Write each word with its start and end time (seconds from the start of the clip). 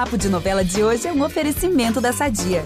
Papo 0.00 0.16
de 0.16 0.30
Novela 0.30 0.64
de 0.64 0.82
hoje 0.82 1.06
é 1.06 1.12
um 1.12 1.22
oferecimento 1.22 2.00
da 2.00 2.10
Sadia. 2.10 2.64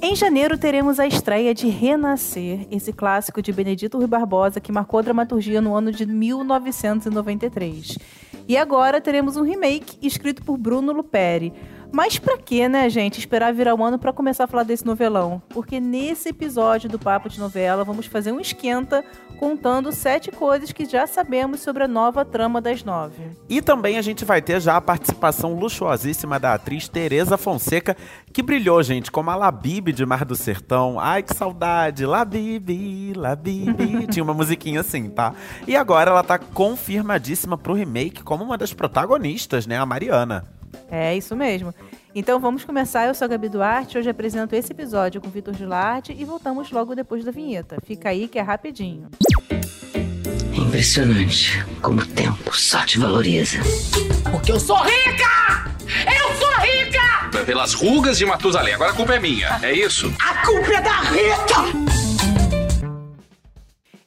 Em 0.00 0.14
janeiro 0.14 0.56
teremos 0.56 1.00
a 1.00 1.06
estreia 1.08 1.52
de 1.52 1.66
Renascer, 1.66 2.68
esse 2.70 2.92
clássico 2.92 3.42
de 3.42 3.52
Benedito 3.52 3.98
Rui 3.98 4.06
Barbosa 4.06 4.60
que 4.60 4.70
marcou 4.70 5.00
a 5.00 5.02
dramaturgia 5.02 5.60
no 5.60 5.74
ano 5.74 5.90
de 5.90 6.06
1993. 6.06 7.98
E 8.46 8.56
agora 8.56 9.00
teremos 9.00 9.36
um 9.36 9.42
remake 9.42 9.98
escrito 10.00 10.44
por 10.44 10.56
Bruno 10.56 10.92
Luperi. 10.92 11.52
Mas 11.92 12.18
pra 12.18 12.38
que, 12.38 12.66
né, 12.68 12.88
gente, 12.88 13.18
esperar 13.18 13.52
virar 13.52 13.74
um 13.74 13.84
ano 13.84 13.98
para 13.98 14.14
começar 14.14 14.44
a 14.44 14.46
falar 14.46 14.62
desse 14.62 14.86
novelão? 14.86 15.42
Porque 15.50 15.78
nesse 15.78 16.30
episódio 16.30 16.88
do 16.88 16.98
Papo 16.98 17.28
de 17.28 17.38
Novela 17.38 17.84
vamos 17.84 18.06
fazer 18.06 18.32
um 18.32 18.40
esquenta 18.40 19.04
contando 19.38 19.92
sete 19.92 20.30
coisas 20.30 20.72
que 20.72 20.86
já 20.86 21.06
sabemos 21.06 21.60
sobre 21.60 21.82
a 21.82 21.88
nova 21.88 22.24
trama 22.24 22.60
das 22.62 22.82
nove. 22.82 23.22
E 23.48 23.60
também 23.60 23.98
a 23.98 24.02
gente 24.02 24.24
vai 24.24 24.40
ter 24.40 24.58
já 24.60 24.76
a 24.76 24.80
participação 24.80 25.54
luxuosíssima 25.54 26.38
da 26.38 26.54
atriz 26.54 26.88
Teresa 26.88 27.36
Fonseca, 27.36 27.94
que 28.32 28.42
brilhou, 28.42 28.82
gente, 28.82 29.10
como 29.10 29.30
a 29.30 29.36
Labibe 29.36 29.92
de 29.92 30.06
Mar 30.06 30.24
do 30.24 30.36
Sertão. 30.36 30.98
Ai, 30.98 31.22
que 31.22 31.34
saudade! 31.36 32.06
Labibe, 32.06 33.12
Labibe. 33.14 34.06
Tinha 34.12 34.22
uma 34.22 34.32
musiquinha 34.32 34.80
assim, 34.80 35.10
tá? 35.10 35.34
E 35.66 35.76
agora 35.76 36.10
ela 36.10 36.22
tá 36.22 36.38
confirmadíssima 36.38 37.58
pro 37.58 37.74
remake 37.74 38.22
como 38.22 38.44
uma 38.44 38.56
das 38.56 38.72
protagonistas, 38.72 39.66
né? 39.66 39.76
A 39.76 39.84
Mariana. 39.84 40.61
É, 40.92 41.16
isso 41.16 41.34
mesmo. 41.34 41.74
Então 42.14 42.38
vamos 42.38 42.64
começar. 42.66 43.06
Eu 43.06 43.14
sou 43.14 43.24
a 43.24 43.28
Gabi 43.28 43.48
Duarte. 43.48 43.96
Hoje 43.96 44.10
apresento 44.10 44.54
esse 44.54 44.72
episódio 44.72 45.22
com 45.22 45.30
Vitor 45.30 45.54
Gilarte 45.54 46.14
e 46.16 46.22
voltamos 46.22 46.70
logo 46.70 46.94
depois 46.94 47.24
da 47.24 47.30
vinheta. 47.30 47.78
Fica 47.82 48.10
aí 48.10 48.28
que 48.28 48.38
é 48.38 48.42
rapidinho. 48.42 49.08
É 49.50 50.56
impressionante 50.58 51.64
como 51.80 52.02
o 52.02 52.06
tempo 52.06 52.54
só 52.54 52.84
te 52.84 52.98
valoriza. 52.98 53.58
Porque 54.30 54.52
eu 54.52 54.60
sou 54.60 54.76
rica! 54.82 55.64
Eu 56.06 56.34
sou 56.36 56.50
rica! 56.60 57.42
Pelas 57.46 57.72
rugas 57.72 58.18
de 58.18 58.26
Matusalém. 58.26 58.74
Agora 58.74 58.90
a 58.90 58.94
culpa 58.94 59.14
é 59.14 59.18
minha, 59.18 59.58
é 59.62 59.72
isso? 59.72 60.12
A 60.20 60.44
culpa 60.44 60.74
é 60.74 60.82
da 60.82 61.00
Rita! 61.00 62.11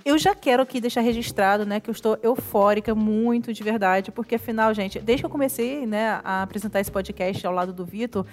Eu 0.05 0.19
já 0.19 0.35
quero 0.35 0.61
aqui 0.61 0.79
deixar 0.79 1.01
registrado, 1.01 1.65
né, 1.65 1.79
que 1.79 1.89
eu 1.89 1.91
estou 1.91 2.15
eufórica 2.21 2.93
muito 2.93 3.51
de 3.51 3.63
verdade, 3.63 4.11
porque 4.11 4.35
afinal, 4.35 4.71
gente, 4.71 4.99
desde 4.99 5.23
que 5.23 5.25
eu 5.25 5.31
comecei, 5.31 5.87
né, 5.87 6.21
a 6.23 6.43
apresentar 6.43 6.79
esse 6.79 6.91
podcast 6.91 7.47
ao 7.47 7.51
lado 7.51 7.73
do 7.73 7.83
Vitor, 7.83 8.23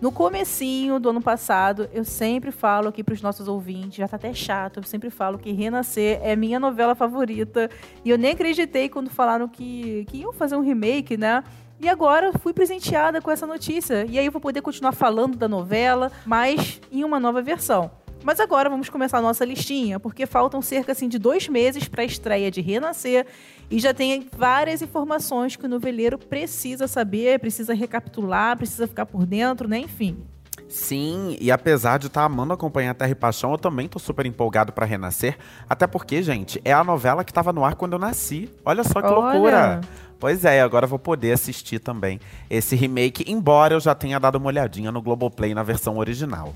no 0.00 0.12
comecinho 0.12 1.00
do 1.00 1.08
ano 1.10 1.20
passado, 1.20 1.90
eu 1.92 2.04
sempre 2.04 2.52
falo 2.52 2.86
aqui 2.86 3.02
para 3.02 3.12
os 3.12 3.20
nossos 3.22 3.48
ouvintes, 3.48 3.96
já 3.96 4.06
tá 4.06 4.14
até 4.14 4.32
chato, 4.32 4.76
eu 4.76 4.84
sempre 4.84 5.10
falo 5.10 5.36
que 5.36 5.50
Renascer 5.50 6.20
é 6.22 6.36
minha 6.36 6.60
novela 6.60 6.94
favorita, 6.94 7.68
e 8.04 8.10
eu 8.10 8.16
nem 8.16 8.30
acreditei 8.30 8.88
quando 8.88 9.10
falaram 9.10 9.48
que, 9.48 10.04
que 10.08 10.18
iam 10.18 10.32
fazer 10.32 10.54
um 10.54 10.62
remake, 10.62 11.16
né? 11.16 11.42
E 11.80 11.88
agora 11.88 12.38
fui 12.38 12.52
presenteada 12.52 13.20
com 13.20 13.32
essa 13.32 13.46
notícia. 13.46 14.06
E 14.08 14.18
aí 14.18 14.24
eu 14.24 14.32
vou 14.32 14.40
poder 14.40 14.62
continuar 14.62 14.92
falando 14.92 15.36
da 15.36 15.48
novela, 15.48 16.10
mas 16.24 16.80
em 16.90 17.04
uma 17.04 17.18
nova 17.18 17.42
versão. 17.42 17.90
Mas 18.26 18.40
agora 18.40 18.68
vamos 18.68 18.88
começar 18.88 19.18
a 19.18 19.22
nossa 19.22 19.44
listinha, 19.44 20.00
porque 20.00 20.26
faltam 20.26 20.60
cerca 20.60 20.90
assim, 20.90 21.08
de 21.08 21.16
dois 21.16 21.46
meses 21.48 21.86
para 21.86 22.02
a 22.02 22.04
estreia 22.04 22.50
de 22.50 22.60
Renascer 22.60 23.24
e 23.70 23.78
já 23.78 23.94
tem 23.94 24.26
várias 24.36 24.82
informações 24.82 25.54
que 25.54 25.64
o 25.64 25.68
noveleiro 25.68 26.18
precisa 26.18 26.88
saber, 26.88 27.38
precisa 27.38 27.72
recapitular, 27.72 28.56
precisa 28.56 28.88
ficar 28.88 29.06
por 29.06 29.24
dentro, 29.24 29.68
né? 29.68 29.78
Enfim. 29.78 30.24
Sim, 30.68 31.36
e 31.40 31.52
apesar 31.52 32.00
de 32.00 32.08
estar 32.08 32.22
tá 32.22 32.26
amando 32.26 32.52
acompanhar 32.52 32.94
Terra 32.94 33.12
e 33.12 33.14
Paixão, 33.14 33.52
eu 33.52 33.58
também 33.58 33.86
tô 33.86 34.00
super 34.00 34.26
empolgado 34.26 34.72
para 34.72 34.84
Renascer. 34.84 35.38
Até 35.70 35.86
porque, 35.86 36.20
gente, 36.20 36.60
é 36.64 36.72
a 36.72 36.82
novela 36.82 37.22
que 37.22 37.30
estava 37.30 37.52
no 37.52 37.64
ar 37.64 37.76
quando 37.76 37.92
eu 37.92 37.98
nasci. 38.00 38.50
Olha 38.64 38.82
só 38.82 39.00
que 39.00 39.06
Olha. 39.06 39.34
loucura! 39.34 39.80
Pois 40.18 40.44
é, 40.44 40.60
agora 40.60 40.86
vou 40.86 40.98
poder 40.98 41.32
assistir 41.32 41.78
também 41.78 42.18
esse 42.48 42.74
remake, 42.74 43.24
embora 43.30 43.74
eu 43.74 43.80
já 43.80 43.94
tenha 43.94 44.18
dado 44.18 44.36
uma 44.36 44.46
olhadinha 44.46 44.90
no 44.90 45.02
Globoplay 45.02 45.54
na 45.54 45.62
versão 45.62 45.98
original. 45.98 46.54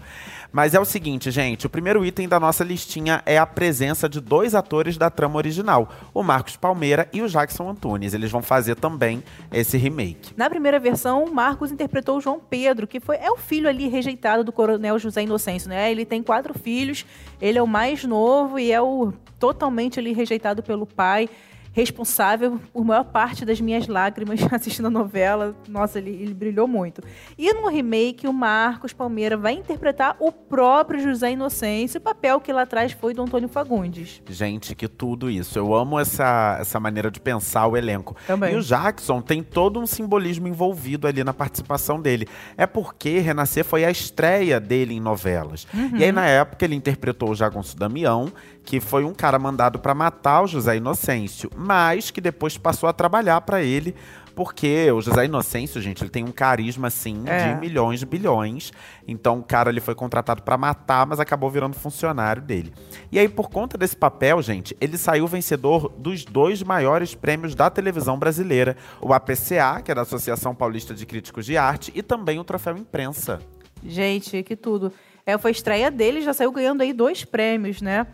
Mas 0.53 0.75
é 0.75 0.81
o 0.81 0.85
seguinte, 0.85 1.31
gente, 1.31 1.67
o 1.67 1.71
primeiro 1.71 2.05
item 2.05 2.29
da 2.29 2.41
nossa 2.41 2.65
listinha 2.65 3.23
é 3.25 3.39
a 3.39 3.47
presença 3.47 4.09
de 4.09 4.21
dois 4.21 4.55
atores 4.55 4.97
da 4.97 5.09
trama 5.09 5.37
original, 5.37 5.89
o 6.13 6.23
Marcos 6.23 6.57
Palmeira 6.57 7.09
e 7.13 7.23
o 7.23 7.29
Jackson 7.29 7.69
Antunes. 7.71 8.15
Eles 8.15 8.31
vão 8.31 8.43
fazer 8.43 8.75
também 8.75 9.23
esse 9.53 9.77
remake. 9.77 10.33
Na 10.37 10.51
primeira 10.51 10.81
versão, 10.81 11.25
o 11.25 11.33
Marcos 11.33 11.71
interpretou 11.71 12.17
o 12.17 12.21
João 12.21 12.41
Pedro, 12.41 12.87
que 12.87 12.99
foi 12.99 13.17
é 13.17 13.31
o 13.31 13.37
filho 13.37 13.69
ali 13.69 13.89
rejeitado 13.89 14.43
do 14.43 14.51
Coronel 14.51 14.99
José 14.99 15.23
Inocêncio, 15.23 15.69
né? 15.69 15.91
Ele 15.91 16.05
tem 16.05 16.23
quatro 16.23 16.53
filhos, 16.59 17.07
ele 17.41 17.59
é 17.59 17.63
o 17.63 17.67
mais 17.67 18.03
novo 18.03 18.59
e 18.59 18.73
é 18.73 18.81
o 18.81 19.13
totalmente 19.39 20.01
ali 20.01 20.13
rejeitado 20.13 20.63
pelo 20.63 20.85
pai 20.85 21.29
responsável 21.73 22.61
por 22.73 22.85
maior 22.85 23.05
parte 23.05 23.45
das 23.45 23.61
minhas 23.61 23.87
lágrimas 23.87 24.41
assistindo 24.53 24.87
a 24.87 24.91
novela. 24.91 25.55
Nossa, 25.69 25.99
ele, 25.99 26.11
ele 26.11 26.35
brilhou 26.35 26.67
muito. 26.67 27.03
E 27.39 27.53
no 27.53 27.69
remake, 27.69 28.27
o 28.27 28.33
Marcos 28.33 28.93
Palmeira 28.93 29.37
vai 29.37 29.55
interpretar 29.55 30.17
o 30.19 30.33
próprio 30.33 31.01
José 31.01 31.33
Inocêncio, 31.33 31.99
o 31.99 32.03
papel 32.03 32.41
que 32.41 32.53
lá 32.53 32.63
atrás 32.63 32.93
foi 32.93 33.15
do 33.15 33.23
Antônio 33.23 33.49
Fagundes. 33.49 34.23
Gente, 34.29 34.75
que 34.75 34.89
tudo 34.89 35.31
isso. 35.31 35.59
Eu 35.59 35.75
amo 35.75 35.99
essa, 35.99 36.59
essa 36.61 36.81
maneira 36.81 37.11
de 37.11 37.21
pensar 37.21 37.67
o 37.67 37.77
elenco. 37.77 38.17
Também. 38.27 38.55
E 38.55 38.57
o 38.57 38.63
Jackson 38.63 39.21
tem 39.23 39.43
todo 39.43 39.79
um 39.79 39.87
simbolismo 39.87 40.49
envolvido 40.49 41.07
ali 41.07 41.23
na 41.23 41.33
participação 41.33 42.01
dele. 42.01 42.27
É 42.57 42.67
porque 42.67 43.19
Renascer 43.19 43.65
foi 43.65 43.85
a 43.85 43.91
estreia 43.91 44.59
dele 44.59 44.95
em 44.95 45.01
novelas. 45.01 45.67
Uhum. 45.73 45.97
E 45.97 46.05
aí, 46.05 46.13
na 46.13 46.27
época, 46.27 46.65
ele 46.65 46.75
interpretou 46.75 47.31
o 47.31 47.35
Jagonço 47.35 47.77
Damião, 47.77 48.33
que 48.65 48.81
foi 48.81 49.05
um 49.05 49.15
cara 49.15 49.39
mandado 49.39 49.79
para 49.79 49.95
matar 49.95 50.43
o 50.43 50.47
José 50.47 50.77
Inocêncio, 50.77 51.51
mas 51.61 52.11
que 52.11 52.23
depois 52.23 52.57
passou 52.57 52.89
a 52.89 52.93
trabalhar 52.93 53.43
para 53.43 53.63
ele, 53.63 53.95
porque 54.35 54.91
o 54.91 55.03
José 55.03 55.27
Inocêncio, 55.27 55.79
gente, 55.83 56.03
ele 56.03 56.09
tem 56.09 56.25
um 56.25 56.33
carisma 56.33 56.89
assim 56.89 57.25
é. 57.27 57.53
de 57.53 57.61
milhões 57.61 58.03
bilhões. 58.03 58.73
Então 59.07 59.41
o 59.41 59.43
cara 59.43 59.69
ele 59.69 59.81
foi 59.81 59.95
contratado 59.95 60.43
para 60.43 60.57
matar, 60.57 61.07
mas 61.07 61.21
acabou 61.21 61.51
virando 61.51 61.77
funcionário 61.77 62.41
dele. 62.41 62.73
E 63.13 63.19
aí 63.19 63.29
por 63.29 63.51
conta 63.51 63.77
desse 63.77 63.95
papel, 63.95 64.41
gente, 64.41 64.75
ele 64.81 64.97
saiu 64.97 65.27
vencedor 65.27 65.93
dos 65.99 66.25
dois 66.25 66.63
maiores 66.63 67.15
prêmios 67.15 67.55
da 67.55 67.69
televisão 67.69 68.19
brasileira, 68.19 68.75
o 68.99 69.13
APCA, 69.13 69.83
que 69.85 69.93
é 69.93 69.95
da 69.95 70.03
Associação 70.03 70.55
Paulista 70.55 70.95
de 70.95 71.05
Críticos 71.05 71.45
de 71.45 71.59
Arte, 71.59 71.93
e 71.95 72.03
também 72.03 72.39
o 72.39 72.45
Troféu 72.45 72.77
Imprensa. 72.79 73.41
Gente, 73.85 74.43
que 74.43 74.57
tudo. 74.57 74.91
É, 75.27 75.37
foi 75.37 75.51
a 75.51 75.53
estreia 75.53 75.91
dele, 75.91 76.23
já 76.23 76.33
saiu 76.33 76.53
ganhando 76.53 76.81
aí 76.81 76.95
dois 76.95 77.25
prêmios, 77.25 77.83
né? 77.83 78.07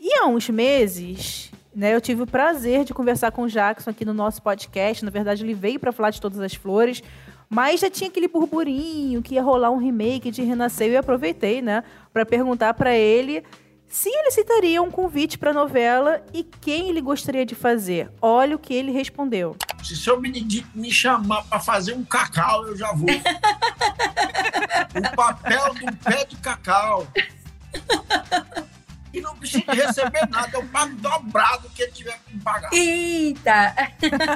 E 0.00 0.14
há 0.14 0.26
uns 0.26 0.48
meses, 0.48 1.50
né, 1.76 1.94
eu 1.94 2.00
tive 2.00 2.22
o 2.22 2.26
prazer 2.26 2.84
de 2.84 2.94
conversar 2.94 3.30
com 3.30 3.42
o 3.42 3.48
Jackson 3.48 3.90
aqui 3.90 4.02
no 4.02 4.14
nosso 4.14 4.40
podcast. 4.40 5.04
Na 5.04 5.10
verdade, 5.10 5.44
ele 5.44 5.52
veio 5.52 5.78
para 5.78 5.92
falar 5.92 6.08
de 6.08 6.22
Todas 6.22 6.40
as 6.40 6.54
Flores, 6.54 7.02
mas 7.50 7.80
já 7.80 7.90
tinha 7.90 8.08
aquele 8.08 8.28
burburinho 8.28 9.22
que 9.22 9.34
ia 9.34 9.42
rolar 9.42 9.70
um 9.70 9.76
remake 9.76 10.30
de 10.30 10.42
Renascer. 10.42 10.90
E 10.90 10.96
aproveitei, 10.96 11.60
né, 11.60 11.84
para 12.14 12.24
perguntar 12.24 12.72
para 12.72 12.96
ele 12.96 13.44
se 13.86 14.08
ele 14.08 14.30
citaria 14.30 14.80
um 14.80 14.90
convite 14.90 15.36
para 15.36 15.50
a 15.50 15.52
novela 15.52 16.24
e 16.32 16.42
quem 16.42 16.88
ele 16.88 17.02
gostaria 17.02 17.44
de 17.44 17.54
fazer. 17.54 18.10
Olha 18.22 18.56
o 18.56 18.58
que 18.58 18.72
ele 18.72 18.90
respondeu. 18.90 19.54
Se 19.84 19.92
o 19.92 19.96
seu 19.96 20.18
Benedito 20.18 20.66
me 20.74 20.90
chamar 20.90 21.44
para 21.44 21.60
fazer 21.60 21.92
um 21.92 22.04
cacau, 22.04 22.66
eu 22.66 22.76
já 22.76 22.90
vou. 22.92 23.06
o 24.96 25.14
papel 25.14 25.74
do 25.74 25.96
pé 25.98 26.24
de 26.24 26.36
cacau 26.36 27.06
e 29.16 29.20
não 29.22 29.34
precisa 29.34 29.72
receber 29.72 30.28
nada, 30.28 30.50
eu 30.52 30.64
pago 30.66 30.94
dobrado 30.96 31.68
que 31.70 31.82
ele 31.82 31.92
tiver 31.92 32.18
que 32.26 32.34
me 32.34 32.42
pagar. 32.42 32.70
Eita! 32.72 33.74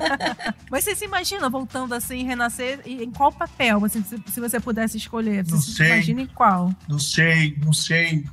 Mas 0.71 0.85
você 0.85 0.97
se 0.97 1.05
imagina 1.05 1.51
voltando 1.51 1.95
assim, 1.95 2.25
renascer, 2.25 2.81
em 2.87 3.11
qual 3.11 3.31
papel, 3.31 3.85
assim, 3.85 4.03
se, 4.03 4.23
se 4.27 4.41
você 4.41 4.59
pudesse 4.59 4.97
escolher? 4.97 5.45
Você 5.45 5.53
não 5.53 5.61
se 5.61 5.75
sei. 5.75 5.87
imagina 5.89 6.23
em 6.23 6.27
qual? 6.27 6.75
Não 6.89 6.99
sei, 6.99 7.57
não 7.63 7.73
sei. 7.73 8.25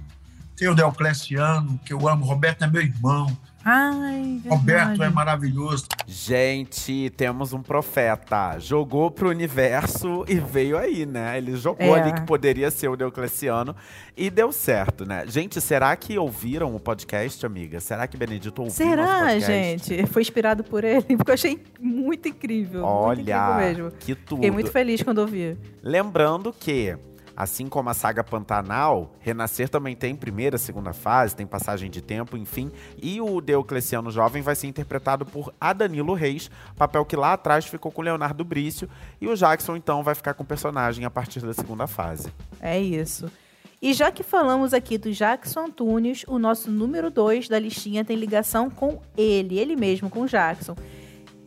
Tem 0.55 0.69
o 0.69 0.75
Deocleciano, 0.75 1.79
que 1.83 1.93
eu 1.93 2.07
amo, 2.07 2.25
Roberto 2.25 2.63
é 2.63 2.67
meu 2.67 2.81
irmão. 2.81 3.37
Ai. 3.69 4.41
Roberto 4.47 5.03
é 5.03 5.09
maravilhoso. 5.09 5.87
Gente, 6.07 7.09
temos 7.17 7.51
um 7.51 7.61
profeta. 7.61 8.57
Jogou 8.59 9.11
pro 9.11 9.27
universo 9.29 10.23
e 10.25 10.35
veio 10.35 10.77
aí, 10.77 11.05
né? 11.05 11.37
Ele 11.37 11.53
jogou 11.57 11.97
É. 11.97 11.99
ali 12.01 12.13
que 12.13 12.21
poderia 12.21 12.71
ser 12.71 12.87
o 12.87 12.95
Diocleciano 12.95 13.75
e 14.15 14.29
deu 14.29 14.53
certo, 14.53 15.05
né? 15.05 15.25
Gente, 15.27 15.59
será 15.59 15.93
que 15.97 16.17
ouviram 16.17 16.73
o 16.73 16.79
podcast, 16.79 17.45
amiga? 17.45 17.81
Será 17.81 18.07
que 18.07 18.15
Benedito 18.15 18.61
ouviu 18.61 18.85
nosso 18.85 18.89
Será, 19.05 19.19
podcast? 19.25 19.45
gente? 19.51 20.07
Foi 20.07 20.21
inspirado 20.21 20.63
por 20.63 20.85
ele, 20.85 21.01
porque 21.17 21.31
eu 21.31 21.33
achei 21.33 21.61
muito 21.79 22.29
incrível. 22.29 22.81
muito 22.83 22.93
Olha, 22.93 23.19
incrível 23.21 23.85
mesmo. 23.85 23.91
que 23.99 24.15
tudo. 24.15 24.37
Fiquei 24.37 24.51
muito 24.51 24.71
feliz 24.71 25.03
quando 25.03 25.17
ouvi. 25.17 25.57
Lembrando 25.83 26.53
que, 26.57 26.95
assim 27.37 27.67
como 27.67 27.87
a 27.87 27.93
saga 27.93 28.23
Pantanal, 28.23 29.13
Renascer 29.19 29.69
também 29.69 29.95
tem 29.95 30.15
primeira, 30.15 30.57
segunda 30.57 30.91
fase, 30.91 31.35
tem 31.35 31.45
passagem 31.45 31.87
de 31.87 32.01
tempo, 32.01 32.35
enfim. 32.35 32.71
E 32.99 33.21
o 33.21 33.39
Diocleciano 33.39 34.09
Jovem 34.09 34.41
vai 34.41 34.55
ser 34.55 34.65
interpretado 34.65 35.23
por 35.23 35.53
Adanilo 35.61 36.15
Reis, 36.15 36.49
papel 36.75 37.05
que 37.05 37.15
lá 37.15 37.33
atrás 37.33 37.67
ficou 37.67 37.91
com 37.91 38.01
Leonardo 38.01 38.43
Brício. 38.43 38.89
E 39.21 39.27
o 39.27 39.35
Jackson, 39.35 39.75
então, 39.75 40.01
vai 40.01 40.15
ficar 40.15 40.33
com 40.33 40.41
o 40.41 40.45
personagem 40.47 41.05
a 41.05 41.11
partir 41.11 41.41
da 41.41 41.53
segunda 41.53 41.85
fase. 41.85 42.33
É 42.59 42.79
isso. 42.79 43.31
E 43.79 43.93
já 43.93 44.11
que 44.11 44.23
falamos 44.23 44.73
aqui 44.73 44.97
do 44.97 45.11
Jackson 45.11 45.65
Antunes, 45.65 46.25
o 46.27 46.39
nosso 46.39 46.71
número 46.71 47.11
2 47.11 47.47
da 47.47 47.59
listinha 47.59 48.03
tem 48.03 48.17
ligação 48.17 48.71
com 48.71 48.99
ele, 49.15 49.59
ele 49.59 49.75
mesmo, 49.75 50.09
com 50.09 50.21
o 50.21 50.27
Jackson. 50.27 50.75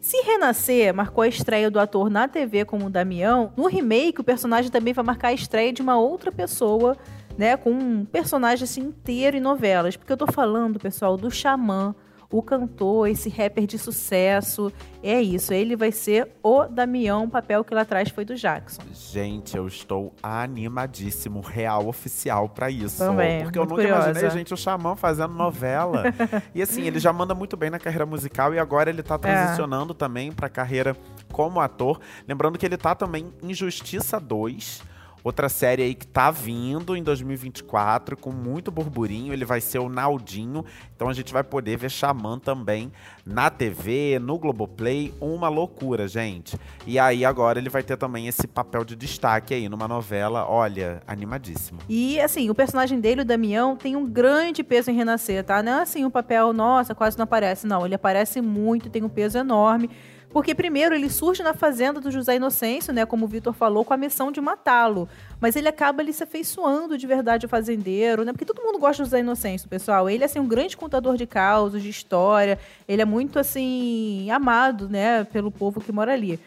Se 0.00 0.16
Renascer 0.22 0.94
marcou 0.94 1.22
a 1.22 1.28
estreia 1.28 1.70
do 1.70 1.78
ator 1.78 2.08
na 2.08 2.26
TV 2.26 2.64
como 2.64 2.88
Damião, 2.88 3.52
no 3.54 3.66
remake 3.66 4.20
o 4.20 4.24
personagem 4.24 4.70
também 4.70 4.94
vai 4.94 5.04
marcar 5.04 5.28
a 5.28 5.32
estreia 5.34 5.72
de 5.74 5.82
uma 5.82 5.98
outra 5.98 6.32
pessoa, 6.32 6.96
né, 7.36 7.54
com 7.56 7.70
um 7.70 8.04
personagem 8.06 8.64
assim 8.64 8.80
inteiro 8.80 9.36
em 9.36 9.40
novelas. 9.40 9.96
Porque 9.96 10.10
eu 10.10 10.16
tô 10.16 10.26
falando, 10.26 10.80
pessoal, 10.80 11.18
do 11.18 11.30
Xamã, 11.30 11.94
o 12.30 12.40
cantor, 12.42 13.08
esse 13.08 13.28
rapper 13.28 13.66
de 13.66 13.76
sucesso. 13.76 14.72
É 15.02 15.20
isso, 15.20 15.52
ele 15.52 15.74
vai 15.74 15.90
ser 15.90 16.30
o 16.42 16.66
Damião, 16.66 17.24
o 17.24 17.28
papel 17.28 17.64
que 17.64 17.74
lá 17.74 17.80
atrás 17.80 18.10
foi 18.10 18.24
do 18.24 18.34
Jackson. 18.34 18.82
Gente, 18.92 19.56
eu 19.56 19.66
estou 19.66 20.14
animadíssimo, 20.22 21.40
real 21.40 21.88
oficial 21.88 22.48
para 22.48 22.70
isso. 22.70 22.98
Também, 22.98 23.42
porque 23.42 23.58
eu 23.58 23.64
nunca 23.64 23.82
imaginei, 23.82 24.14
curiosa. 24.14 24.36
gente, 24.36 24.54
o 24.54 24.56
Xamã 24.56 24.94
fazendo 24.94 25.34
novela. 25.34 26.04
e 26.54 26.62
assim, 26.62 26.82
ele 26.82 26.98
já 27.00 27.12
manda 27.12 27.34
muito 27.34 27.56
bem 27.56 27.70
na 27.70 27.78
carreira 27.78 28.06
musical 28.06 28.54
e 28.54 28.58
agora 28.58 28.90
ele 28.90 29.02
tá 29.02 29.18
transicionando 29.18 29.94
também 29.94 30.30
pra 30.30 30.48
carreira 30.48 30.96
como 31.32 31.60
ator. 31.60 31.98
Lembrando 32.28 32.58
que 32.58 32.66
ele 32.66 32.76
tá 32.76 32.94
também 32.94 33.32
em 33.42 33.54
Justiça 33.54 34.20
2. 34.20 34.89
Outra 35.22 35.48
série 35.48 35.82
aí 35.82 35.94
que 35.94 36.06
tá 36.06 36.30
vindo 36.30 36.96
em 36.96 37.02
2024 37.02 38.16
com 38.16 38.32
muito 38.32 38.70
burburinho, 38.70 39.32
ele 39.32 39.44
vai 39.44 39.60
ser 39.60 39.78
o 39.78 39.88
Naldinho. 39.88 40.64
Então 40.96 41.08
a 41.08 41.12
gente 41.12 41.32
vai 41.32 41.44
poder 41.44 41.76
ver 41.76 41.90
Xamã 41.90 42.38
também 42.38 42.90
na 43.24 43.50
TV, 43.50 44.18
no 44.20 44.38
Globoplay, 44.38 45.12
uma 45.20 45.48
loucura, 45.48 46.08
gente. 46.08 46.58
E 46.86 46.98
aí 46.98 47.24
agora 47.24 47.58
ele 47.58 47.68
vai 47.68 47.82
ter 47.82 47.96
também 47.96 48.26
esse 48.26 48.46
papel 48.46 48.84
de 48.84 48.96
destaque 48.96 49.54
aí 49.54 49.68
numa 49.68 49.86
novela, 49.86 50.46
olha, 50.48 51.02
animadíssimo. 51.06 51.80
E 51.88 52.20
assim, 52.20 52.50
o 52.50 52.54
personagem 52.54 53.00
dele, 53.00 53.22
o 53.22 53.24
Damião, 53.24 53.76
tem 53.76 53.96
um 53.96 54.06
grande 54.06 54.62
peso 54.62 54.90
em 54.90 54.94
Renascer, 54.94 55.44
tá? 55.44 55.62
Não 55.62 55.78
é 55.78 55.82
assim 55.82 56.04
um 56.04 56.10
papel, 56.10 56.52
nossa, 56.52 56.94
quase 56.94 57.18
não 57.18 57.24
aparece. 57.24 57.66
Não, 57.66 57.84
ele 57.84 57.94
aparece 57.94 58.40
muito, 58.40 58.90
tem 58.90 59.02
um 59.04 59.08
peso 59.08 59.38
enorme. 59.38 59.90
Porque, 60.32 60.54
primeiro, 60.54 60.94
ele 60.94 61.10
surge 61.10 61.42
na 61.42 61.52
fazenda 61.52 62.00
do 62.00 62.10
José 62.10 62.36
Inocêncio, 62.36 62.92
né? 62.92 63.04
Como 63.04 63.24
o 63.24 63.28
Vitor 63.28 63.52
falou, 63.52 63.84
com 63.84 63.92
a 63.92 63.96
missão 63.96 64.30
de 64.30 64.40
matá-lo. 64.40 65.08
Mas 65.40 65.56
ele 65.56 65.68
acaba 65.68 66.02
ali 66.02 66.12
se 66.12 66.22
afeiçoando 66.22 66.96
de 66.96 67.06
verdade 67.06 67.46
ao 67.46 67.50
fazendeiro, 67.50 68.24
né? 68.24 68.32
Porque 68.32 68.44
todo 68.44 68.62
mundo 68.62 68.78
gosta 68.78 69.02
do 69.02 69.06
José 69.06 69.20
Inocêncio, 69.20 69.68
pessoal. 69.68 70.08
Ele 70.08 70.22
é, 70.22 70.26
assim, 70.26 70.38
um 70.38 70.46
grande 70.46 70.76
contador 70.76 71.16
de 71.16 71.26
causos, 71.26 71.82
de 71.82 71.88
história. 71.88 72.58
Ele 72.86 73.02
é 73.02 73.04
muito, 73.04 73.40
assim, 73.40 74.30
amado, 74.30 74.88
né? 74.88 75.24
Pelo 75.24 75.50
povo 75.50 75.80
que 75.80 75.90
mora 75.90 76.12
ali. 76.12 76.38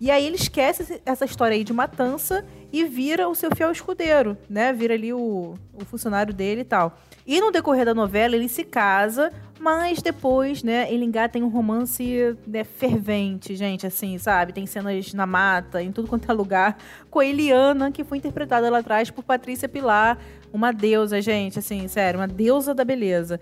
E 0.00 0.10
aí 0.10 0.26
ele 0.26 0.36
esquece 0.36 1.00
essa 1.04 1.24
história 1.24 1.54
aí 1.54 1.62
de 1.62 1.72
matança 1.72 2.44
e 2.72 2.84
vira 2.84 3.28
o 3.28 3.34
seu 3.34 3.54
fiel 3.54 3.70
escudeiro, 3.70 4.36
né? 4.48 4.72
Vira 4.72 4.94
ali 4.94 5.12
o, 5.12 5.54
o 5.74 5.84
funcionário 5.84 6.32
dele 6.32 6.62
e 6.62 6.64
tal. 6.64 6.98
E 7.26 7.40
no 7.40 7.50
decorrer 7.50 7.84
da 7.84 7.94
novela 7.94 8.34
ele 8.34 8.48
se 8.48 8.64
casa, 8.64 9.32
mas 9.60 10.00
depois, 10.00 10.62
né, 10.62 10.90
ele 10.92 11.04
engata 11.04 11.38
em 11.38 11.42
um 11.42 11.48
romance 11.48 12.36
né, 12.46 12.64
fervente, 12.64 13.54
gente, 13.54 13.86
assim, 13.86 14.16
sabe? 14.16 14.54
Tem 14.54 14.64
cenas 14.66 15.12
na 15.12 15.26
mata, 15.26 15.82
em 15.82 15.92
tudo 15.92 16.08
quanto 16.08 16.30
é 16.30 16.34
lugar, 16.34 16.78
com 17.10 17.18
a 17.18 17.26
Eliana, 17.26 17.92
que 17.92 18.02
foi 18.02 18.18
interpretada 18.18 18.70
lá 18.70 18.78
atrás 18.78 19.10
por 19.10 19.22
Patrícia 19.22 19.68
Pilar, 19.68 20.18
uma 20.52 20.72
deusa, 20.72 21.20
gente, 21.20 21.58
assim, 21.58 21.86
sério, 21.88 22.18
uma 22.18 22.26
deusa 22.26 22.74
da 22.74 22.84
beleza. 22.84 23.38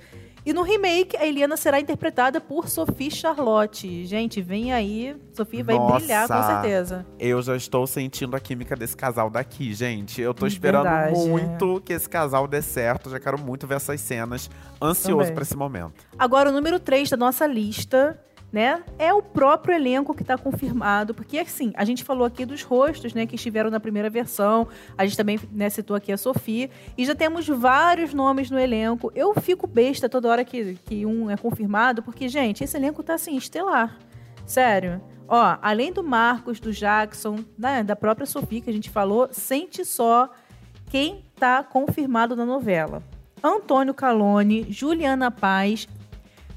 E 0.48 0.52
no 0.54 0.62
remake, 0.62 1.14
a 1.14 1.26
Eliana 1.26 1.58
será 1.58 1.78
interpretada 1.78 2.40
por 2.40 2.70
Sophie 2.70 3.10
Charlotte. 3.10 4.06
Gente, 4.06 4.40
vem 4.40 4.72
aí, 4.72 5.14
Sophie 5.34 5.62
vai 5.62 5.76
Nossa. 5.76 5.96
brilhar 5.96 6.26
com 6.26 6.42
certeza. 6.42 7.06
Eu 7.18 7.42
já 7.42 7.54
estou 7.54 7.86
sentindo 7.86 8.34
a 8.34 8.40
química 8.40 8.74
desse 8.74 8.96
casal 8.96 9.28
daqui, 9.28 9.74
gente. 9.74 10.22
Eu 10.22 10.32
tô 10.32 10.46
esperando 10.46 10.84
Verdade, 10.84 11.28
muito 11.28 11.82
que 11.84 11.92
esse 11.92 12.08
casal 12.08 12.48
dê 12.48 12.62
certo. 12.62 13.10
Já 13.10 13.20
quero 13.20 13.38
muito 13.38 13.66
ver 13.66 13.74
essas 13.74 14.00
cenas. 14.00 14.48
Ansioso 14.80 15.34
pra 15.34 15.42
esse 15.42 15.54
momento. 15.54 16.02
Agora, 16.18 16.48
o 16.48 16.52
número 16.52 16.80
3 16.80 17.10
da 17.10 17.18
nossa 17.18 17.46
lista, 17.46 18.18
né, 18.50 18.82
é 18.98 19.12
o 19.12 19.22
próprio 19.22 19.74
elenco 19.74 20.14
que 20.14 20.22
está 20.22 20.38
confirmado, 20.38 21.14
porque 21.14 21.38
assim, 21.38 21.72
a 21.76 21.84
gente 21.84 22.02
falou 22.02 22.26
aqui 22.26 22.46
dos 22.46 22.62
rostos, 22.62 23.12
né, 23.12 23.26
que 23.26 23.34
estiveram 23.34 23.70
na 23.70 23.78
primeira 23.78 24.08
versão, 24.08 24.66
a 24.96 25.04
gente 25.04 25.16
também 25.16 25.38
né, 25.52 25.68
citou 25.68 25.94
aqui 25.94 26.10
a 26.10 26.16
Sofia, 26.16 26.70
e 26.96 27.04
já 27.04 27.14
temos 27.14 27.46
vários 27.46 28.14
nomes 28.14 28.50
no 28.50 28.58
elenco. 28.58 29.12
Eu 29.14 29.34
fico 29.40 29.66
besta 29.66 30.08
toda 30.08 30.28
hora 30.28 30.44
que, 30.44 30.78
que 30.86 31.04
um 31.04 31.30
é 31.30 31.36
confirmado, 31.36 32.02
porque, 32.02 32.28
gente, 32.28 32.64
esse 32.64 32.76
elenco 32.76 33.02
tá 33.02 33.14
assim, 33.14 33.36
estelar. 33.36 33.98
Sério. 34.46 35.00
Ó, 35.28 35.58
além 35.60 35.92
do 35.92 36.02
Marcos, 36.02 36.58
do 36.58 36.72
Jackson, 36.72 37.40
né, 37.58 37.84
da 37.84 37.94
própria 37.94 38.26
Sofia 38.26 38.62
que 38.62 38.70
a 38.70 38.72
gente 38.72 38.88
falou, 38.88 39.28
sente 39.30 39.84
só 39.84 40.30
quem 40.88 41.22
tá 41.36 41.62
confirmado 41.62 42.34
na 42.34 42.46
novela. 42.46 43.02
Antônio 43.42 43.92
Calone, 43.92 44.66
Juliana 44.70 45.30
Paz, 45.30 45.86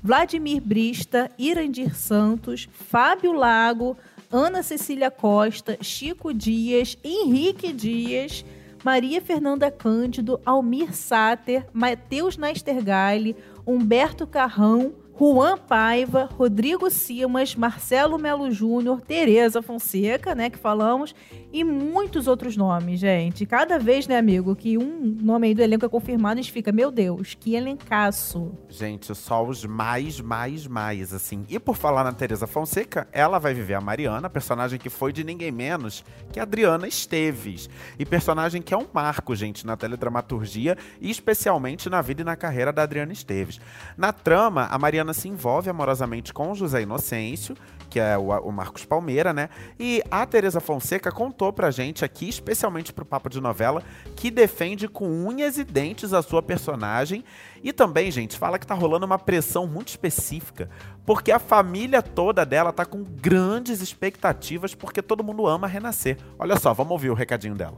Vladimir 0.04 0.60
Brista, 0.62 1.30
Irandir 1.38 1.96
Santos, 1.96 2.68
Fábio 2.72 3.34
Lago, 3.34 3.96
Ana 4.32 4.64
Cecília 4.64 5.12
Costa, 5.12 5.78
Chico 5.82 6.34
Dias, 6.34 6.98
Henrique 7.04 7.72
Dias, 7.72 8.44
Maria 8.84 9.22
Fernanda 9.22 9.70
Cândido, 9.70 10.40
Almir 10.46 10.96
Sater, 10.96 11.68
Matheus 11.72 12.36
Nastergaile, 12.36 13.36
Humberto 13.66 14.26
Carrão, 14.26 14.94
Juan 15.18 15.58
Paiva, 15.58 16.30
Rodrigo 16.38 16.90
Simas, 16.90 17.56
Marcelo 17.56 18.18
Melo 18.18 18.50
Júnior, 18.50 19.02
Tereza 19.02 19.62
Fonseca, 19.62 20.34
né, 20.34 20.50
que 20.50 20.58
falamos, 20.58 21.14
e 21.54 21.64
muitos 21.64 22.28
outros 22.28 22.58
nomes, 22.58 23.00
gente. 23.00 23.46
Cada 23.46 23.78
vez, 23.78 24.08
né, 24.08 24.18
amigo, 24.18 24.56
que 24.56 24.78
um 24.78 25.18
nome 25.22 25.48
aí 25.48 25.54
do 25.54 25.62
elenco 25.62 25.86
é 25.86 25.90
confirmado, 25.90 26.40
a 26.40 26.42
gente 26.42 26.52
fica, 26.52 26.72
meu 26.72 26.90
Deus, 26.90 27.36
que 27.40 27.56
elencaço. 27.56 28.52
Gente, 28.70 29.14
só 29.14 29.46
os 29.46 29.66
mais, 29.66 30.20
mais, 30.20 30.66
mais, 30.66 31.14
assim. 31.14 31.46
E 31.50 31.60
por 31.60 31.76
falar 31.76 32.04
na 32.04 32.14
Teresa 32.14 32.48
Fonseca, 32.48 33.08
ela 33.12 33.38
vai 33.38 33.54
viver 33.54 33.74
a 33.74 33.82
Mariana, 33.82 34.30
personagem 34.30 34.80
que 34.80 34.90
foi 34.90 35.12
de 35.12 35.24
ninguém 35.24 35.52
menos 35.52 36.04
que 36.32 36.40
Adriana 36.40 36.88
Esteves. 36.88 37.70
E 38.00 38.06
personagem 38.06 38.62
que 38.62 38.74
é 38.74 38.78
um 38.78 38.88
marco, 38.94 39.36
gente, 39.36 39.66
na 39.66 39.76
teledramaturgia 39.76 40.78
e 41.00 41.10
especialmente 41.12 41.90
na 41.90 42.02
vida 42.02 42.22
e 42.22 42.26
na 42.26 42.36
carreira 42.36 42.72
da 42.72 42.84
Adriana 42.84 43.12
Esteves. 43.12 43.60
Na 43.98 44.14
trama, 44.14 44.68
a 44.72 44.80
Mariana 44.80 45.01
se 45.14 45.28
envolve 45.28 45.70
amorosamente 45.70 46.34
com 46.34 46.54
José 46.54 46.82
Inocêncio, 46.84 47.56
que 47.90 48.00
é 48.00 48.18
o, 48.18 48.30
o 48.30 48.52
Marcos 48.52 48.86
Palmeira, 48.86 49.34
né? 49.34 49.50
E 49.80 50.02
a 50.10 50.26
Teresa 50.26 50.60
Fonseca 50.60 51.12
contou 51.12 51.52
pra 51.52 51.72
gente 51.72 52.06
aqui, 52.06 52.30
especialmente 52.30 52.94
pro 52.94 53.06
Papo 53.06 53.30
de 53.30 53.42
Novela, 53.42 53.84
que 54.16 54.32
defende 54.32 54.88
com 54.88 55.08
unhas 55.08 55.58
e 55.58 55.64
dentes 55.64 56.14
a 56.14 56.22
sua 56.22 56.42
personagem. 56.42 57.24
E 57.64 57.74
também, 57.74 58.10
gente, 58.12 58.38
fala 58.38 58.58
que 58.58 58.68
tá 58.68 58.74
rolando 58.74 59.06
uma 59.06 59.20
pressão 59.20 59.68
muito 59.68 59.90
específica, 59.90 60.70
porque 61.06 61.32
a 61.32 61.40
família 61.40 62.02
toda 62.02 62.46
dela 62.46 62.72
tá 62.72 62.86
com 62.86 63.04
grandes 63.04 63.82
expectativas, 63.82 64.74
porque 64.74 65.02
todo 65.02 65.24
mundo 65.24 65.48
ama 65.48 65.68
renascer. 65.68 66.18
Olha 66.40 66.58
só, 66.58 66.74
vamos 66.74 66.92
ouvir 66.92 67.10
o 67.10 67.16
recadinho 67.16 67.56
dela. 67.56 67.78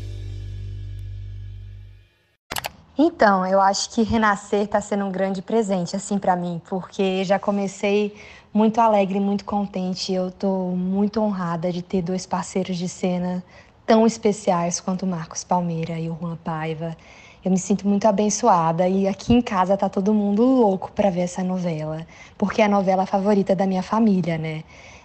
Então, 2.97 3.45
eu 3.45 3.61
acho 3.61 3.89
que 3.91 4.03
renascer 4.03 4.63
está 4.63 4.81
sendo 4.81 5.05
um 5.05 5.11
grande 5.11 5.41
presente, 5.41 5.95
assim, 5.95 6.17
para 6.19 6.35
mim, 6.35 6.61
porque 6.69 7.23
já 7.23 7.39
comecei 7.39 8.13
muito 8.53 8.79
alegre, 8.81 9.19
muito 9.19 9.45
contente. 9.45 10.13
Eu 10.13 10.27
estou 10.27 10.75
muito 10.75 11.21
honrada 11.21 11.71
de 11.71 11.81
ter 11.81 12.01
dois 12.01 12.25
parceiros 12.25 12.77
de 12.77 12.89
cena 12.89 13.43
tão 13.85 14.05
especiais 14.05 14.79
quanto 14.79 15.03
o 15.03 15.07
Marcos 15.07 15.43
Palmeira 15.43 15.97
e 15.99 16.09
o 16.09 16.17
Juan 16.19 16.35
Paiva. 16.43 16.95
Eu 17.43 17.49
me 17.49 17.57
sinto 17.57 17.87
muito 17.87 18.05
abençoada 18.05 18.87
e 18.87 19.07
aqui 19.07 19.33
em 19.33 19.41
casa 19.41 19.75
tá 19.75 19.89
todo 19.89 20.13
mundo 20.13 20.43
louco 20.43 20.91
para 20.91 21.09
ver 21.09 21.21
essa 21.21 21.43
novela, 21.43 22.05
porque 22.37 22.61
é 22.61 22.65
a 22.65 22.69
novela 22.69 23.05
favorita 23.05 23.55
da 23.55 23.65
minha 23.65 23.81
família, 23.81 24.37
né? 24.37 24.63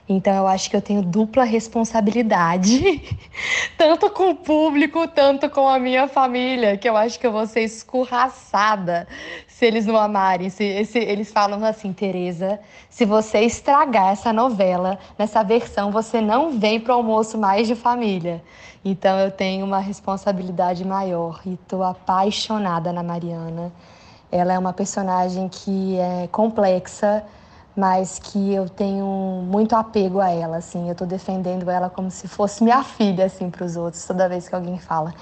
Então 0.09 0.33
eu 0.35 0.47
acho 0.47 0.71
que 0.71 0.77
eu 0.77 0.83
tenho 0.83 1.03
dupla 1.03 1.43
responsabilidade, 1.43 3.03
tanto 3.77 4.09
com 4.11 4.31
o 4.31 4.35
público, 4.37 5.09
tanto 5.09 5.51
com 5.51 5.67
a 5.67 5.81
minha 5.81 6.07
família, 6.07 6.77
que 6.77 6.89
eu 6.89 6.97
acho 6.97 7.19
que 7.19 7.27
eu 7.27 7.33
vou 7.33 7.47
ser 7.47 7.63
escorraçada 7.63 9.09
se 9.49 9.67
eles 9.67 9.85
não 9.85 9.97
amarem. 9.97 10.49
Se, 10.49 10.85
se 10.85 10.99
eles 10.99 11.33
falam 11.33 11.65
assim, 11.65 11.93
Tereza, 11.93 12.61
se 12.89 13.05
você 13.05 13.41
estragar 13.41 14.13
essa 14.13 14.33
novela 14.33 14.99
nessa 15.19 15.43
versão, 15.43 15.91
você 15.91 16.21
não 16.21 16.59
vem 16.59 16.79
pro 16.79 16.95
almoço 16.95 17.37
mais 17.37 17.67
de 17.67 17.75
família. 17.75 18.41
Então 18.85 19.19
eu 19.19 19.33
tenho 19.33 19.67
uma 19.67 19.81
responsabilidade 19.81 20.85
maior 20.85 21.41
e 21.45 21.57
tô 21.67 21.83
apaixonada 21.83 22.93
na 22.93 23.03
Mariana. 23.03 23.73
Ela 24.31 24.53
é 24.53 24.59
uma 24.59 24.73
personagem 24.73 25.49
que 25.49 25.99
é 25.99 26.29
complexa, 26.31 27.25
mas 27.77 28.19
que 28.19 28.55
eu 28.55 28.69
tenho 28.69 29.05
muito 29.47 29.77
apego 29.77 30.19
a 30.19 30.31
ela, 30.31 30.57
assim. 30.57 30.87
Eu 30.87 30.93
estou 30.93 31.07
defendendo 31.07 31.71
ela 31.71 31.91
como 31.91 32.11
se 32.11 32.27
fosse 32.27 32.65
minha 32.65 32.83
filha, 32.83 33.27
assim, 33.27 33.51
para 33.51 33.65
os 33.65 33.77
outros. 33.77 34.05
Toda 34.07 34.29
vez 34.29 34.49
que 34.49 34.55
alguém 34.55 34.79
fala 34.79 35.13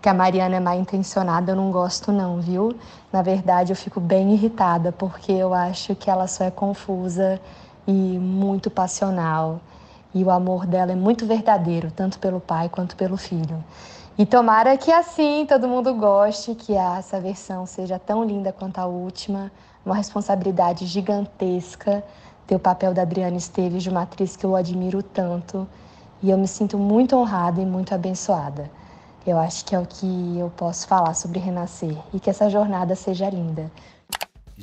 que 0.00 0.08
a 0.08 0.14
Mariana 0.14 0.56
é 0.56 0.60
mal 0.60 0.78
intencionada, 0.78 1.52
eu 1.52 1.56
não 1.56 1.70
gosto 1.70 2.12
não, 2.12 2.40
viu? 2.40 2.76
Na 3.12 3.22
verdade, 3.22 3.72
eu 3.72 3.76
fico 3.76 4.00
bem 4.00 4.34
irritada 4.34 4.92
porque 4.92 5.32
eu 5.32 5.54
acho 5.54 5.94
que 5.94 6.10
ela 6.10 6.26
só 6.26 6.44
é 6.44 6.50
confusa 6.50 7.40
e 7.86 8.18
muito 8.18 8.68
passional. 8.68 9.60
E 10.14 10.22
o 10.22 10.30
amor 10.30 10.66
dela 10.66 10.92
é 10.92 10.96
muito 10.96 11.24
verdadeiro, 11.24 11.90
tanto 11.90 12.18
pelo 12.18 12.40
pai 12.40 12.68
quanto 12.68 12.94
pelo 12.96 13.16
filho. 13.16 13.64
E 14.18 14.26
tomara 14.26 14.76
que 14.76 14.92
assim 14.92 15.46
todo 15.46 15.66
mundo 15.66 15.94
goste, 15.94 16.54
que 16.54 16.74
essa 16.74 17.18
versão 17.18 17.64
seja 17.64 17.98
tão 17.98 18.22
linda 18.22 18.52
quanto 18.52 18.78
a 18.78 18.84
última. 18.84 19.50
Uma 19.84 19.94
responsabilidade 19.94 20.84
gigantesca 20.86 22.04
ter 22.46 22.54
o 22.54 22.58
papel 22.58 22.92
da 22.92 23.02
Adriana 23.02 23.38
Esteves, 23.38 23.82
de 23.82 23.88
uma 23.88 24.02
atriz 24.02 24.36
que 24.36 24.44
eu 24.44 24.54
admiro 24.54 25.02
tanto. 25.02 25.66
E 26.22 26.30
eu 26.30 26.36
me 26.36 26.46
sinto 26.46 26.78
muito 26.78 27.16
honrada 27.16 27.62
e 27.62 27.66
muito 27.66 27.94
abençoada. 27.94 28.70
Eu 29.26 29.38
acho 29.38 29.64
que 29.64 29.74
é 29.74 29.78
o 29.78 29.86
que 29.86 30.38
eu 30.38 30.52
posso 30.56 30.86
falar 30.86 31.14
sobre 31.14 31.38
renascer 31.38 31.96
e 32.12 32.20
que 32.20 32.28
essa 32.28 32.50
jornada 32.50 32.94
seja 32.94 33.30
linda. 33.30 33.70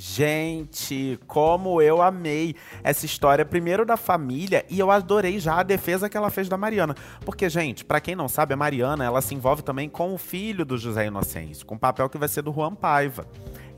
Gente, 0.01 1.19
como 1.27 1.81
eu 1.81 2.01
amei 2.01 2.55
essa 2.81 3.05
história, 3.05 3.43
primeiro 3.43 3.85
da 3.85 3.97
família, 3.97 4.65
e 4.69 4.79
eu 4.79 4.89
adorei 4.89 5.39
já 5.39 5.59
a 5.59 5.63
defesa 5.63 6.07
que 6.07 6.15
ela 6.15 6.29
fez 6.29 6.47
da 6.47 6.55
Mariana. 6.55 6.95
Porque, 7.25 7.49
gente, 7.49 7.83
para 7.83 7.99
quem 7.99 8.15
não 8.15 8.29
sabe, 8.29 8.53
a 8.53 8.57
Mariana, 8.57 9.03
ela 9.03 9.21
se 9.21 9.35
envolve 9.35 9.61
também 9.61 9.89
com 9.89 10.13
o 10.13 10.17
filho 10.17 10.63
do 10.63 10.77
José 10.77 11.07
Inocêncio, 11.07 11.65
com 11.65 11.75
o 11.75 11.79
papel 11.79 12.07
que 12.07 12.17
vai 12.17 12.29
ser 12.29 12.43
do 12.43 12.53
Juan 12.53 12.75
Paiva. 12.75 13.27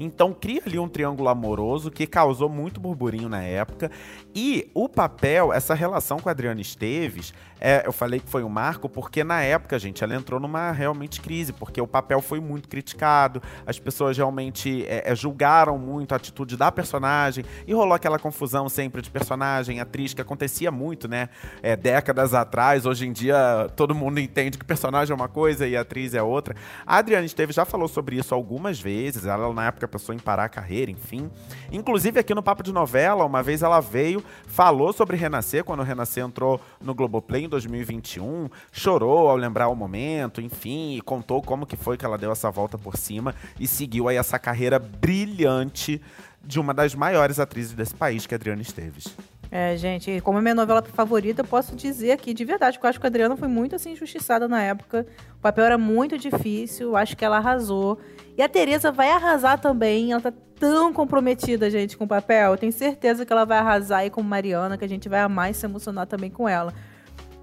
Então 0.03 0.33
cria 0.33 0.61
ali 0.65 0.79
um 0.79 0.87
triângulo 0.87 1.29
amoroso 1.29 1.91
que 1.91 2.07
causou 2.07 2.49
muito 2.49 2.79
burburinho 2.79 3.29
na 3.29 3.43
época. 3.43 3.91
E 4.33 4.69
o 4.73 4.89
papel, 4.89 5.53
essa 5.53 5.73
relação 5.73 6.17
com 6.19 6.27
a 6.27 6.31
Adriana 6.31 6.61
Esteves, 6.61 7.33
é, 7.63 7.83
eu 7.85 7.93
falei 7.93 8.19
que 8.19 8.27
foi 8.27 8.43
um 8.43 8.49
marco 8.49 8.89
porque 8.89 9.23
na 9.23 9.43
época, 9.43 9.77
gente, 9.77 10.03
ela 10.03 10.15
entrou 10.15 10.39
numa 10.39 10.71
realmente 10.71 11.21
crise, 11.21 11.53
porque 11.53 11.79
o 11.79 11.85
papel 11.85 12.19
foi 12.19 12.39
muito 12.39 12.67
criticado, 12.67 13.41
as 13.67 13.77
pessoas 13.77 14.17
realmente 14.17 14.83
é, 14.87 15.11
é, 15.11 15.15
julgaram 15.15 15.77
muito 15.77 16.13
a 16.13 16.15
atitude 16.15 16.57
da 16.57 16.71
personagem 16.71 17.45
e 17.67 17.73
rolou 17.73 17.93
aquela 17.93 18.17
confusão 18.17 18.67
sempre 18.67 18.99
de 19.03 19.11
personagem, 19.11 19.79
atriz, 19.79 20.11
que 20.15 20.21
acontecia 20.21 20.71
muito, 20.71 21.07
né? 21.07 21.29
É, 21.61 21.75
décadas 21.75 22.33
atrás, 22.33 22.87
hoje 22.87 23.05
em 23.05 23.11
dia 23.11 23.69
todo 23.75 23.93
mundo 23.93 24.19
entende 24.19 24.57
que 24.57 24.65
personagem 24.65 25.11
é 25.11 25.15
uma 25.15 25.29
coisa 25.29 25.67
e 25.67 25.77
atriz 25.77 26.15
é 26.15 26.23
outra. 26.23 26.55
A 26.83 26.97
Adriana 26.97 27.25
Esteves 27.25 27.55
já 27.55 27.65
falou 27.65 27.87
sobre 27.87 28.15
isso 28.15 28.33
algumas 28.33 28.79
vezes, 28.79 29.25
ela 29.25 29.53
na 29.53 29.67
época 29.67 29.87
pensou 29.91 30.15
em 30.15 30.19
parar 30.19 30.45
a 30.45 30.49
carreira, 30.49 30.89
enfim. 30.89 31.29
Inclusive 31.71 32.19
aqui 32.19 32.33
no 32.33 32.41
Papo 32.41 32.63
de 32.63 32.71
Novela, 32.71 33.25
uma 33.25 33.43
vez 33.43 33.61
ela 33.61 33.79
veio, 33.79 34.23
falou 34.47 34.93
sobre 34.93 35.17
Renascer, 35.17 35.63
quando 35.63 35.83
Renascer 35.83 36.23
entrou 36.23 36.59
no 36.81 36.95
Globoplay 36.95 37.45
em 37.45 37.49
2021, 37.49 38.49
chorou 38.71 39.29
ao 39.29 39.35
lembrar 39.35 39.67
o 39.67 39.75
momento, 39.75 40.41
enfim, 40.41 40.95
e 40.95 41.01
contou 41.01 41.41
como 41.41 41.65
que 41.65 41.75
foi 41.75 41.97
que 41.97 42.05
ela 42.05 42.17
deu 42.17 42.31
essa 42.31 42.49
volta 42.49 42.77
por 42.77 42.97
cima 42.97 43.35
e 43.59 43.67
seguiu 43.67 44.07
aí 44.07 44.17
essa 44.17 44.39
carreira 44.39 44.79
brilhante 44.79 46.01
de 46.43 46.59
uma 46.59 46.73
das 46.73 46.95
maiores 46.95 47.39
atrizes 47.39 47.73
desse 47.73 47.93
país, 47.93 48.25
que 48.25 48.33
é 48.33 48.37
Adriana 48.37 48.61
Esteves. 48.61 49.15
É, 49.53 49.75
gente, 49.75 50.21
como 50.21 50.37
é 50.37 50.41
minha 50.41 50.55
novela 50.55 50.81
favorita, 50.81 51.41
eu 51.41 51.45
posso 51.45 51.75
dizer 51.75 52.13
aqui 52.13 52.33
de 52.33 52.45
verdade 52.45 52.79
que 52.79 52.85
eu 52.85 52.89
acho 52.89 52.97
que 52.97 53.05
a 53.05 53.09
Adriana 53.09 53.35
foi 53.35 53.49
muito 53.49 53.75
assim 53.75 53.91
injustiçada 53.91 54.47
na 54.47 54.63
época. 54.63 55.05
O 55.35 55.41
papel 55.41 55.65
era 55.65 55.77
muito 55.77 56.17
difícil, 56.17 56.95
acho 56.95 57.17
que 57.17 57.25
ela 57.25 57.35
arrasou. 57.35 57.99
E 58.37 58.41
a 58.41 58.47
Tereza 58.47 58.93
vai 58.93 59.11
arrasar 59.11 59.59
também. 59.59 60.13
Ela 60.13 60.21
tá 60.21 60.33
tão 60.57 60.93
comprometida, 60.93 61.69
gente, 61.69 61.97
com 61.97 62.05
o 62.05 62.07
papel. 62.07 62.51
Eu 62.51 62.57
tenho 62.57 62.71
certeza 62.71 63.25
que 63.25 63.33
ela 63.33 63.43
vai 63.43 63.57
arrasar 63.57 63.99
aí 63.99 64.09
com 64.09 64.23
Mariana, 64.23 64.77
que 64.77 64.85
a 64.85 64.87
gente 64.87 65.09
vai 65.09 65.19
amar 65.19 65.51
e 65.51 65.53
se 65.53 65.65
emocionar 65.65 66.07
também 66.07 66.31
com 66.31 66.47
ela. 66.47 66.73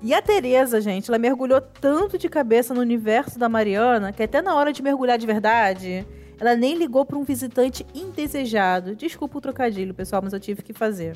E 0.01 0.15
a 0.15 0.23
Tereza, 0.23 0.81
gente, 0.81 1.11
ela 1.11 1.19
mergulhou 1.19 1.61
tanto 1.61 2.17
de 2.17 2.29
cabeça 2.31 2.73
no 2.73 2.81
universo 2.81 3.39
da 3.39 3.51
Mariana 3.51 4.13
que 4.13 4.23
até 4.23 4.41
na 4.41 4.55
hora 4.55 4.73
de 4.73 4.83
mergulhar 4.83 5.19
de 5.19 5.27
verdade, 5.27 6.07
ela 6.41 6.57
nem 6.57 6.75
ligou 6.75 7.05
para 7.05 7.19
um 7.19 7.23
visitante 7.23 7.85
indesejado. 7.95 8.97
Desculpa 8.97 9.37
o 9.37 9.41
trocadilho, 9.43 9.93
pessoal, 9.93 10.23
mas 10.23 10.33
eu 10.33 10.41
tive 10.41 10.63
que 10.63 10.73
fazer. 10.73 11.15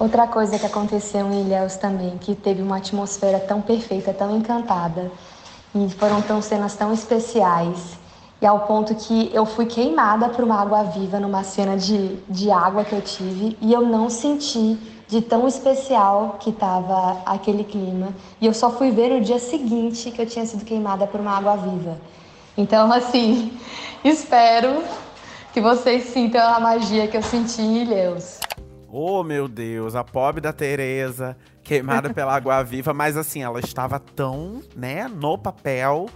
Outra 0.00 0.26
coisa 0.26 0.58
que 0.58 0.64
aconteceu 0.64 1.30
em 1.30 1.42
Ilhéus 1.42 1.76
também, 1.76 2.16
que 2.16 2.34
teve 2.34 2.62
uma 2.62 2.78
atmosfera 2.78 3.38
tão 3.38 3.60
perfeita, 3.60 4.14
tão 4.14 4.34
encantada, 4.34 5.12
e 5.74 5.90
foram 5.90 6.22
tão 6.22 6.40
cenas 6.40 6.74
tão 6.74 6.90
especiais, 6.90 7.98
e 8.40 8.46
ao 8.46 8.60
ponto 8.60 8.94
que 8.94 9.30
eu 9.34 9.44
fui 9.44 9.66
queimada 9.66 10.30
por 10.30 10.42
uma 10.42 10.58
água 10.58 10.84
viva 10.84 11.20
numa 11.20 11.44
cena 11.44 11.76
de, 11.76 12.16
de 12.30 12.50
água 12.50 12.82
que 12.82 12.94
eu 12.94 13.02
tive, 13.02 13.58
e 13.60 13.74
eu 13.74 13.82
não 13.82 14.08
senti 14.08 14.78
de 15.06 15.20
tão 15.20 15.46
especial 15.46 16.38
que 16.40 16.48
estava 16.48 17.20
aquele 17.26 17.62
clima, 17.62 18.14
e 18.40 18.46
eu 18.46 18.54
só 18.54 18.70
fui 18.70 18.90
ver 18.90 19.10
no 19.10 19.20
dia 19.20 19.38
seguinte 19.38 20.10
que 20.10 20.22
eu 20.22 20.26
tinha 20.26 20.46
sido 20.46 20.64
queimada 20.64 21.06
por 21.06 21.20
uma 21.20 21.36
água 21.36 21.56
viva. 21.56 21.98
Então, 22.56 22.90
assim, 22.90 23.52
espero 24.02 24.82
que 25.52 25.60
vocês 25.60 26.04
sintam 26.04 26.40
a 26.40 26.58
magia 26.58 27.06
que 27.06 27.18
eu 27.18 27.22
senti 27.22 27.60
em 27.60 27.82
Ilhéus. 27.82 28.40
Oh, 28.92 29.22
meu 29.22 29.46
Deus, 29.46 29.94
a 29.94 30.02
pobre 30.02 30.40
da 30.40 30.52
Tereza, 30.52 31.36
queimada 31.62 32.10
pela 32.14 32.34
água 32.34 32.62
viva, 32.62 32.92
mas 32.92 33.16
assim, 33.16 33.42
ela 33.42 33.60
estava 33.60 34.00
tão, 34.00 34.60
né, 34.74 35.06
no 35.06 35.38
papel 35.38 36.08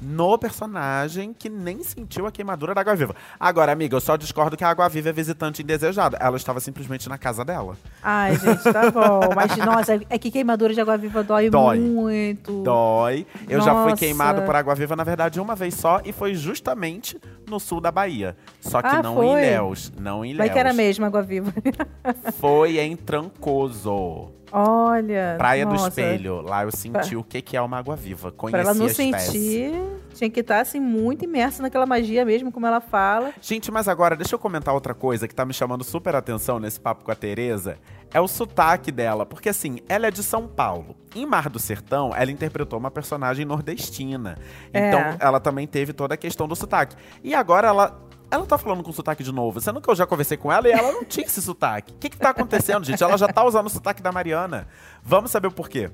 no 0.00 0.38
personagem 0.38 1.34
que 1.34 1.48
nem 1.48 1.82
sentiu 1.82 2.26
a 2.26 2.32
queimadura 2.32 2.74
da 2.74 2.80
água-viva. 2.80 3.14
Agora, 3.38 3.72
amiga, 3.72 3.96
eu 3.96 4.00
só 4.00 4.16
discordo 4.16 4.56
que 4.56 4.64
a 4.64 4.70
água-viva 4.70 5.10
é 5.10 5.12
visitante 5.12 5.62
indesejada. 5.62 6.16
Ela 6.20 6.36
estava 6.36 6.58
simplesmente 6.60 7.08
na 7.08 7.18
casa 7.18 7.44
dela. 7.44 7.76
Ai, 8.02 8.36
gente, 8.38 8.62
tá 8.62 8.90
bom. 8.90 9.20
Mas, 9.34 9.56
nossa, 9.58 10.00
é 10.08 10.18
que 10.18 10.30
queimadura 10.30 10.72
de 10.72 10.80
água-viva 10.80 11.22
dói, 11.22 11.50
dói, 11.50 11.78
muito. 11.78 12.62
Dói. 12.62 13.26
Eu 13.48 13.58
nossa. 13.58 13.70
já 13.70 13.84
fui 13.84 13.96
queimado 13.96 14.42
por 14.42 14.56
água-viva, 14.56 14.96
na 14.96 15.04
verdade, 15.04 15.40
uma 15.40 15.54
vez 15.54 15.74
só, 15.74 16.00
e 16.04 16.12
foi 16.12 16.34
justamente 16.34 17.20
no 17.48 17.60
sul 17.60 17.80
da 17.80 17.92
Bahia. 17.92 18.36
Só 18.60 18.82
que 18.82 18.88
ah, 18.88 19.02
não 19.02 19.16
foi? 19.16 19.26
em 19.26 19.32
Ilhéus. 19.32 19.92
Não 19.98 20.24
em 20.24 20.30
Ilhéus. 20.30 20.38
Vai 20.38 20.50
que 20.50 20.58
era 20.58 20.72
mesmo 20.72 21.04
água-viva. 21.04 21.52
foi 22.38 22.78
em 22.78 22.94
Trancoso. 22.94 24.30
Olha. 24.52 25.36
Praia 25.38 25.64
nossa. 25.64 25.84
do 25.84 25.88
Espelho. 25.88 26.40
Lá 26.42 26.64
eu 26.64 26.70
senti 26.70 27.10
pra... 27.10 27.18
o 27.18 27.24
que 27.24 27.56
é 27.56 27.60
uma 27.60 27.78
água 27.78 27.96
viva. 27.96 28.32
Conheci 28.32 28.52
pra 28.52 28.70
ela 28.70 28.74
não 28.74 28.88
sentir, 28.88 29.72
tinha 30.14 30.28
que 30.28 30.40
estar 30.40 30.60
assim, 30.60 30.80
muito 30.80 31.24
imersa 31.24 31.62
naquela 31.62 31.86
magia 31.86 32.24
mesmo, 32.24 32.50
como 32.50 32.66
ela 32.66 32.80
fala. 32.80 33.32
Gente, 33.40 33.70
mas 33.70 33.88
agora 33.88 34.16
deixa 34.16 34.34
eu 34.34 34.38
comentar 34.38 34.74
outra 34.74 34.94
coisa 34.94 35.28
que 35.28 35.34
tá 35.34 35.44
me 35.44 35.54
chamando 35.54 35.84
super 35.84 36.14
atenção 36.14 36.58
nesse 36.58 36.80
papo 36.80 37.04
com 37.04 37.10
a 37.10 37.14
Tereza. 37.14 37.78
É 38.12 38.20
o 38.20 38.26
sotaque 38.26 38.90
dela. 38.90 39.24
Porque 39.24 39.48
assim, 39.48 39.78
ela 39.88 40.08
é 40.08 40.10
de 40.10 40.22
São 40.22 40.48
Paulo. 40.48 40.96
Em 41.14 41.24
Mar 41.24 41.48
do 41.48 41.58
Sertão, 41.58 42.12
ela 42.14 42.30
interpretou 42.30 42.78
uma 42.78 42.90
personagem 42.90 43.44
nordestina. 43.44 44.36
É. 44.72 44.88
Então, 44.88 45.16
ela 45.20 45.38
também 45.38 45.66
teve 45.66 45.92
toda 45.92 46.14
a 46.14 46.16
questão 46.16 46.48
do 46.48 46.56
sotaque. 46.56 46.96
E 47.22 47.34
agora 47.34 47.68
ela 47.68 48.09
ela 48.30 48.46
tá 48.46 48.56
falando 48.56 48.82
com 48.82 48.92
sotaque 48.92 49.24
de 49.24 49.32
novo. 49.32 49.60
Sendo 49.60 49.80
que 49.80 49.90
eu 49.90 49.94
já 49.94 50.06
conversei 50.06 50.36
com 50.36 50.52
ela 50.52 50.68
e 50.68 50.72
ela 50.72 50.92
não 50.92 51.04
tinha 51.04 51.26
esse 51.26 51.42
sotaque. 51.42 51.92
O 51.92 51.96
que 51.96 52.08
que 52.08 52.16
tá 52.16 52.30
acontecendo, 52.30 52.84
gente? 52.84 53.02
Ela 53.02 53.18
já 53.18 53.28
tá 53.28 53.44
usando 53.44 53.66
o 53.66 53.70
sotaque 53.70 54.02
da 54.02 54.12
Mariana. 54.12 54.68
Vamos 55.02 55.30
saber 55.30 55.48
o 55.48 55.52
porquê. 55.52 55.90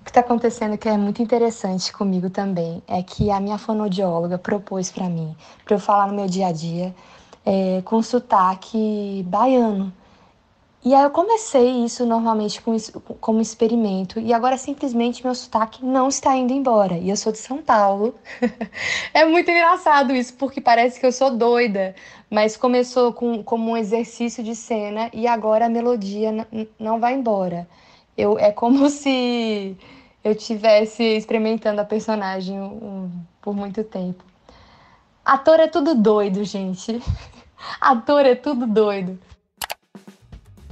O 0.00 0.04
que 0.04 0.10
está 0.10 0.20
acontecendo 0.20 0.78
que 0.78 0.88
é 0.88 0.96
muito 0.96 1.22
interessante 1.22 1.92
comigo 1.92 2.30
também 2.30 2.82
é 2.86 3.02
que 3.02 3.30
a 3.30 3.40
minha 3.40 3.58
fonoaudióloga 3.58 4.38
propôs 4.38 4.90
para 4.90 5.08
mim, 5.08 5.36
para 5.64 5.74
eu 5.74 5.80
falar 5.80 6.06
no 6.06 6.14
meu 6.14 6.26
dia 6.26 6.46
a 6.46 6.52
dia, 6.52 6.94
é, 7.44 7.82
com 7.84 8.02
sotaque 8.02 9.24
baiano. 9.26 9.92
E 10.84 10.94
aí 10.94 11.02
eu 11.02 11.10
comecei 11.10 11.84
isso 11.84 12.06
normalmente 12.06 12.62
com, 12.62 12.76
como 13.20 13.40
experimento 13.40 14.20
e 14.20 14.32
agora 14.32 14.56
simplesmente 14.56 15.24
meu 15.24 15.34
sotaque 15.34 15.84
não 15.84 16.08
está 16.08 16.36
indo 16.36 16.52
embora. 16.52 16.96
E 16.96 17.10
eu 17.10 17.16
sou 17.16 17.32
de 17.32 17.38
São 17.38 17.60
Paulo. 17.60 18.14
é 19.12 19.24
muito 19.24 19.50
engraçado 19.50 20.14
isso, 20.14 20.34
porque 20.34 20.60
parece 20.60 21.00
que 21.00 21.04
eu 21.04 21.12
sou 21.12 21.36
doida, 21.36 21.96
mas 22.30 22.56
começou 22.56 23.12
com, 23.12 23.42
como 23.42 23.72
um 23.72 23.76
exercício 23.76 24.42
de 24.42 24.54
cena 24.54 25.10
e 25.12 25.26
agora 25.26 25.66
a 25.66 25.68
melodia 25.68 26.46
não 26.78 27.00
vai 27.00 27.14
embora. 27.14 27.68
Eu, 28.16 28.38
é 28.38 28.52
como 28.52 28.88
se 28.90 29.76
eu 30.22 30.34
tivesse 30.34 31.02
experimentando 31.02 31.80
a 31.80 31.84
personagem 31.84 32.60
um, 32.60 33.10
por 33.42 33.54
muito 33.54 33.82
tempo. 33.82 34.24
Ator 35.24 35.58
é 35.58 35.66
tudo 35.66 35.94
doido, 35.94 36.44
gente. 36.44 37.02
Ator 37.80 38.24
é 38.24 38.36
tudo 38.36 38.66
doido. 38.66 39.18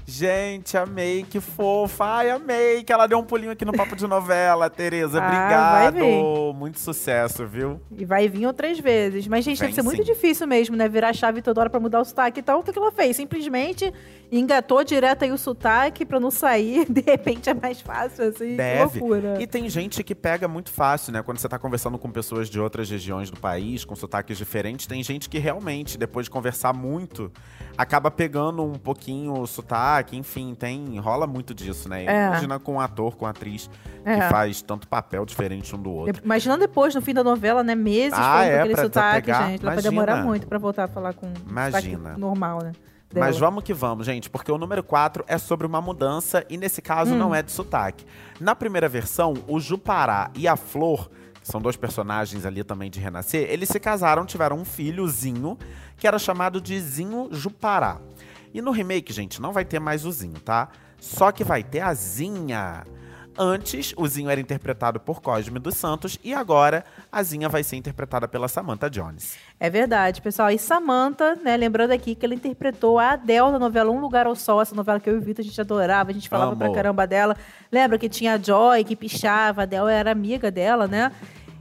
Gente, 0.09 0.77
amei, 0.77 1.27
que 1.29 1.41
fofa. 1.41 2.05
Ai, 2.05 2.31
amei 2.31 2.85
que 2.85 2.93
ela 2.93 3.09
deu 3.09 3.19
um 3.19 3.25
pulinho 3.25 3.51
aqui 3.51 3.65
no 3.65 3.73
papo 3.73 3.97
de 3.97 4.07
novela, 4.07 4.71
Tereza. 4.71 5.21
Ah, 5.27 5.89
Obrigado. 5.89 6.55
Muito 6.55 6.79
sucesso, 6.79 7.47
viu? 7.47 7.81
E 7.91 8.05
vai 8.05 8.29
vir 8.29 8.47
outras 8.47 8.79
vezes. 8.79 9.27
Mas, 9.27 9.45
gente, 9.45 9.59
Vem 9.59 9.69
deve 9.69 9.75
ser 9.75 9.83
muito 9.83 10.05
sim. 10.05 10.13
difícil 10.13 10.47
mesmo, 10.47 10.77
né? 10.77 10.89
Virar 10.89 11.09
a 11.09 11.13
chave 11.13 11.43
toda 11.43 11.61
hora 11.61 11.71
pra 11.71 11.81
mudar 11.81 12.01
o 12.01 12.05
sotaque. 12.05 12.41
Então, 12.41 12.61
o 12.61 12.63
que 12.63 12.73
que 12.73 12.79
ela 12.79 12.93
fez? 12.93 13.17
Simplesmente 13.17 13.93
engatou 14.31 14.83
direto 14.85 15.25
aí 15.25 15.33
o 15.33 15.39
sotaque 15.39 16.05
pra 16.05 16.21
não 16.21 16.31
sair. 16.31 16.87
De 16.91 17.01
repente 17.01 17.51
é 17.51 17.55
mais 17.55 17.81
fácil, 17.81 18.29
assim. 18.29 18.57
Deve. 18.57 18.93
Que 18.93 18.99
loucura. 19.01 19.43
E 19.43 19.47
tem 19.47 19.69
gente 19.69 20.05
que 20.05 20.15
pega 20.15 20.47
muito 20.47 20.71
fácil, 20.71 21.13
né? 21.13 21.23
Quando 21.23 21.39
você 21.39 21.49
tá 21.49 21.59
conversando 21.59 21.99
com 21.99 22.11
pessoas 22.11 22.49
de 22.49 22.61
outras 22.61 22.89
regiões 22.89 23.31
do 23.31 23.39
país, 23.39 23.85
com 23.85 23.97
sotaques 23.97 24.39
diferentes, 24.39 24.87
tem 24.87 25.03
gente 25.03 25.29
que 25.29 25.39
realmente, 25.39 25.99
depois 25.99 26.27
de 26.27 26.31
conversar 26.31 26.73
muito, 26.73 27.33
acaba 27.77 28.11
pegando 28.11 28.63
um 28.63 28.75
pouquinho 28.75 29.33
o 29.41 29.47
sotaque, 29.47 29.96
enfim, 30.17 30.55
tem. 30.55 30.99
rola 30.99 31.27
muito 31.27 31.55
disso, 31.55 31.89
né? 31.89 32.05
É. 32.05 32.27
Imagina 32.27 32.59
com 32.59 32.75
um 32.75 32.81
ator, 32.81 33.17
com 33.17 33.27
atriz 33.27 33.69
que 34.05 34.09
É. 34.11 34.29
faz 34.29 34.61
tanto 34.63 34.87
papel 34.89 35.25
diferente 35.25 35.75
um 35.75 35.81
do 35.81 35.91
outro. 35.93 36.23
Imaginando 36.25 36.61
depois, 36.61 36.95
no 36.95 37.01
fim 37.01 37.15
da 37.15 37.23
novela, 37.25 37.63
né? 37.63 37.75
Meses 37.75 38.19
Ah, 38.19 38.45
é? 38.45 38.59
aquele 38.61 38.75
Pra- 38.75 38.83
sotaque, 38.85 39.27
pegar? 39.27 39.39
gente. 39.49 39.63
Ela 39.63 39.73
vai 39.73 39.75
Imagina. 39.75 39.91
demorar 39.91 40.23
muito 40.25 40.47
pra 40.47 40.59
voltar 40.59 40.85
a 40.85 40.89
falar 40.89 41.13
com 41.15 41.27
sotaque 41.27 41.49
Imagina. 41.51 42.17
normal, 42.19 42.59
né? 42.63 42.73
dela. 43.09 43.27
Mas 43.27 43.39
vamos 43.39 43.63
que 43.63 43.73
vamos, 43.73 44.05
gente, 44.05 44.29
porque 44.29 44.51
o 44.51 44.59
número 44.59 44.83
4 44.83 45.25
é 45.29 45.39
sobre 45.39 45.65
uma 45.67 45.81
mudança 45.81 46.45
e 46.51 46.57
nesse 46.57 46.83
caso 46.83 47.15
Hum. 47.15 47.19
não 47.19 47.35
é 47.35 47.41
de 47.41 47.53
sotaque. 47.53 48.05
Na 48.41 48.55
primeira 48.57 48.89
versão, 48.89 49.33
o 49.47 49.61
Jupará 49.61 50.29
e 50.35 50.49
a 50.49 50.57
Flor, 50.57 51.09
que 51.41 51.47
são 51.47 51.61
dois 51.61 51.77
personagens 51.77 52.45
ali 52.45 52.65
também 52.65 52.91
de 52.91 52.99
Renascer, 52.99 53.47
eles 53.49 53.69
se 53.69 53.79
casaram, 53.79 54.27
tiveram 54.27 54.57
um 54.59 54.65
filho, 54.65 55.07
Zinho, 55.07 55.57
que 55.97 56.07
era 56.07 56.19
chamado 56.19 56.61
de 56.61 56.79
Zinho 56.81 57.29
Jupará. 57.31 57.99
E 58.53 58.61
no 58.61 58.71
remake, 58.71 59.13
gente, 59.13 59.41
não 59.41 59.53
vai 59.53 59.65
ter 59.65 59.79
mais 59.79 60.05
o 60.05 60.13
Zinho, 60.13 60.41
tá? 60.41 60.69
Só 60.99 61.31
que 61.31 61.45
vai 61.45 61.63
ter 61.63 61.81
a 61.81 61.93
Zinha. 61.95 62.85
Antes, 63.39 63.93
o 63.99 64.07
Zinho 64.09 64.31
era 64.31 64.41
interpretado 64.41 64.99
por 64.99 65.21
Cosme 65.21 65.59
dos 65.59 65.77
Santos 65.77 66.19
e 66.25 66.33
agora 66.33 66.83
a 67.13 67.23
Zinha 67.23 67.51
vai 67.51 67.63
ser 67.63 67.77
interpretada 67.77 68.27
pela 68.27 68.49
Samantha 68.49 68.89
Jones. 68.89 69.37
É 69.61 69.69
verdade, 69.69 70.23
pessoal. 70.23 70.51
E 70.51 70.59
Samantha, 70.59 71.37
né, 71.37 71.55
lembrando 71.55 71.91
aqui 71.91 72.15
que 72.15 72.25
ela 72.25 72.35
interpretou 72.35 72.99
a 72.99 73.11
Adele 73.11 73.51
na 73.51 73.59
novela 73.59 73.91
Um 73.91 74.01
Lugar 74.01 74.27
ao 74.27 74.35
Sol, 74.35 74.63
essa 74.63 74.75
novela 74.75 74.99
que 74.99 75.11
eu 75.11 75.15
e 75.15 75.19
o 75.19 75.21
Vitor 75.21 75.45
a 75.45 75.47
gente 75.47 75.61
adorava, 75.61 76.11
a 76.11 76.15
gente 76.15 76.31
falava 76.31 76.53
Amo. 76.53 76.59
pra 76.59 76.73
caramba 76.73 77.07
dela. 77.07 77.37
Lembra 77.71 77.99
que 77.99 78.09
tinha 78.09 78.35
a 78.35 78.39
Joy, 78.39 78.83
que 78.85 78.97
pichava, 78.97 79.63
a 79.63 79.65
Adele 79.65 79.93
era 79.93 80.11
amiga 80.11 80.51
dela, 80.51 80.87
né? 80.87 81.13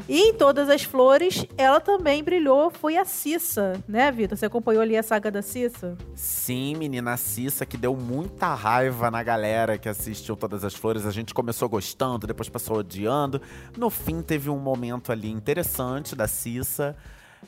E 0.08 0.30
em 0.30 0.34
Todas 0.36 0.70
as 0.70 0.84
Flores, 0.84 1.48
ela 1.58 1.80
também 1.80 2.24
brilhou, 2.24 2.70
foi 2.70 2.96
a 2.96 3.04
Cissa, 3.04 3.84
né, 3.88 4.12
Vitor? 4.12 4.38
Você 4.38 4.46
acompanhou 4.46 4.84
ali 4.84 4.96
a 4.96 5.02
saga 5.02 5.32
da 5.32 5.42
Cissa? 5.42 5.98
Sim, 6.14 6.76
menina 6.76 7.18
Cissa, 7.18 7.66
que 7.66 7.76
deu 7.76 7.96
muita 7.96 8.54
raiva 8.54 9.10
na 9.10 9.24
galera 9.24 9.80
que 9.80 9.90
assistiu 9.90 10.36
Todas 10.36 10.64
as 10.64 10.76
Flores. 10.76 11.08
A 11.08 11.12
gente 11.12 11.34
começou 11.34 11.68
gostando, 11.68 12.28
depois 12.28 12.48
passou 12.48 12.78
odiando. 12.78 13.42
No 13.76 13.90
fim, 13.90 14.22
teve 14.22 14.48
um 14.50 14.60
momento 14.60 15.12
ali 15.12 15.32
interessante 15.32 16.16
da 16.16 16.28
Cissa. 16.28 16.96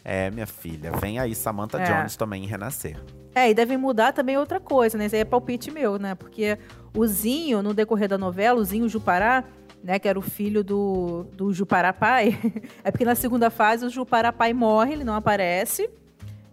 É, 0.03 0.31
minha 0.31 0.47
filha, 0.47 0.91
vem 0.93 1.19
aí 1.19 1.35
Samantha 1.35 1.79
É. 1.79 1.83
Jones 1.85 2.15
também 2.15 2.45
Renascer. 2.45 2.99
É, 3.35 3.51
e 3.51 3.53
devem 3.53 3.77
mudar 3.77 4.13
também 4.13 4.35
outra 4.35 4.59
coisa, 4.59 4.97
né? 4.97 5.05
Isso 5.05 5.15
aí 5.15 5.21
é 5.21 5.25
palpite 5.25 5.69
meu, 5.69 5.99
né? 5.99 6.15
Porque 6.15 6.57
o 6.95 7.05
Zinho, 7.05 7.61
no 7.61 7.71
decorrer 7.71 8.09
da 8.09 8.17
novela, 8.17 8.59
o 8.59 8.63
Zinho 8.65 8.89
Jupará, 8.89 9.43
né? 9.83 9.99
Que 9.99 10.07
era 10.07 10.17
o 10.17 10.21
filho 10.21 10.63
do, 10.63 11.25
do 11.33 11.53
Jupará 11.53 11.93
pai. 11.93 12.37
é 12.83 12.91
porque 12.91 13.05
na 13.05 13.15
segunda 13.15 13.49
fase 13.49 13.85
o 13.85 13.89
Jupará 13.89 14.31
pai 14.31 14.53
morre, 14.53 14.93
ele 14.93 15.03
não 15.03 15.15
aparece, 15.15 15.89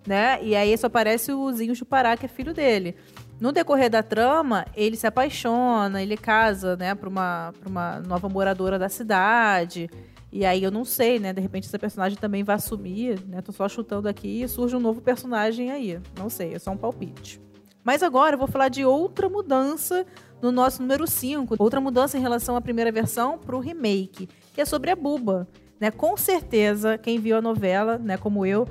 né? 0.07 0.38
E 0.43 0.54
aí 0.54 0.76
só 0.76 0.87
aparece 0.87 1.33
o 1.33 1.52
Zinho 1.52 1.75
Jupará, 1.75 2.16
que 2.16 2.26
é 2.26 2.28
filho 2.28 2.54
dele. 2.54 2.95
No 3.40 3.50
decorrer 3.50 3.90
da 3.90 4.02
trama, 4.02 4.64
ele 4.76 4.97
se 4.97 5.07
apaixona, 5.07 6.00
ele 6.00 6.16
casa, 6.16 6.76
né, 6.76 6.95
pra 6.95 7.09
uma, 7.09 7.52
uma 7.66 8.00
nova 8.00 8.28
moradora 8.28 8.78
da 8.78 8.88
cidade. 8.88 9.90
E 10.33 10.45
aí 10.45 10.62
eu 10.62 10.71
não 10.71 10.85
sei, 10.85 11.19
né? 11.19 11.33
De 11.33 11.40
repente 11.40 11.66
essa 11.66 11.78
personagem 11.78 12.19
também 12.19 12.43
vai 12.43 12.57
assumir, 12.57 13.21
né? 13.26 13.40
Tô 13.40 13.52
só 13.52 13.69
chutando 13.69 14.09
aqui 14.09 14.43
e 14.43 14.49
surge 14.49 14.75
um 14.75 14.81
novo 14.81 15.00
personagem 15.00 15.71
aí. 15.71 16.00
Não 16.19 16.28
sei, 16.28 16.54
é 16.54 16.59
só 16.59 16.73
um 16.73 16.76
palpite. 16.76 17.40
Mas 17.85 18.03
agora 18.03 18.35
eu 18.35 18.38
vou 18.38 18.49
falar 18.49 18.69
de 18.69 18.85
outra 18.85 19.29
mudança 19.29 20.07
no 20.41 20.50
nosso 20.50 20.81
número 20.81 21.07
5. 21.07 21.57
Outra 21.59 21.81
mudança 21.81 22.17
em 22.17 22.21
relação 22.21 22.57
à 22.57 22.61
primeira 22.61 22.91
versão 22.91 23.38
pro 23.38 23.61
remake, 23.61 24.29
que 24.55 24.61
é 24.61 24.64
sobre 24.64 24.91
a 24.91 24.97
Buba. 24.97 25.47
Né? 25.79 25.91
Com 25.91 26.17
certeza, 26.17 26.97
quem 26.97 27.19
viu 27.19 27.37
a 27.37 27.43
novela, 27.43 27.99
né, 27.99 28.17
como 28.17 28.47
eu, 28.47 28.67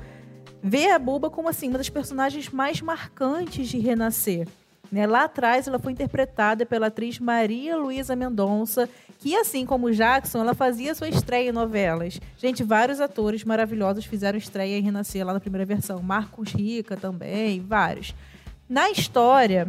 vê 0.62 0.90
a 0.90 0.98
Buba 0.98 1.30
como 1.30 1.48
assim, 1.48 1.68
uma 1.68 1.78
das 1.78 1.88
personagens 1.88 2.48
mais 2.48 2.80
marcantes 2.80 3.68
de 3.68 3.78
Renascer. 3.78 4.48
Né? 4.90 5.06
Lá 5.06 5.24
atrás, 5.24 5.68
ela 5.68 5.78
foi 5.78 5.92
interpretada 5.92 6.66
pela 6.66 6.86
atriz 6.86 7.18
Maria 7.18 7.76
Luísa 7.76 8.16
Mendonça, 8.16 8.88
que, 9.18 9.34
assim 9.36 9.64
como 9.64 9.86
o 9.86 9.92
Jackson, 9.92 10.40
ela 10.40 10.54
fazia 10.54 10.94
sua 10.94 11.08
estreia 11.08 11.48
em 11.48 11.52
novelas. 11.52 12.20
Gente, 12.36 12.62
vários 12.62 13.00
atores 13.00 13.44
maravilhosos 13.44 14.04
fizeram 14.04 14.38
estreia 14.38 14.78
em 14.78 14.82
Renascer 14.82 15.24
lá 15.24 15.32
na 15.32 15.40
primeira 15.40 15.64
versão. 15.64 16.02
Marcos 16.02 16.52
Rica 16.52 16.96
também, 16.96 17.60
vários. 17.60 18.14
Na 18.68 18.90
história, 18.90 19.68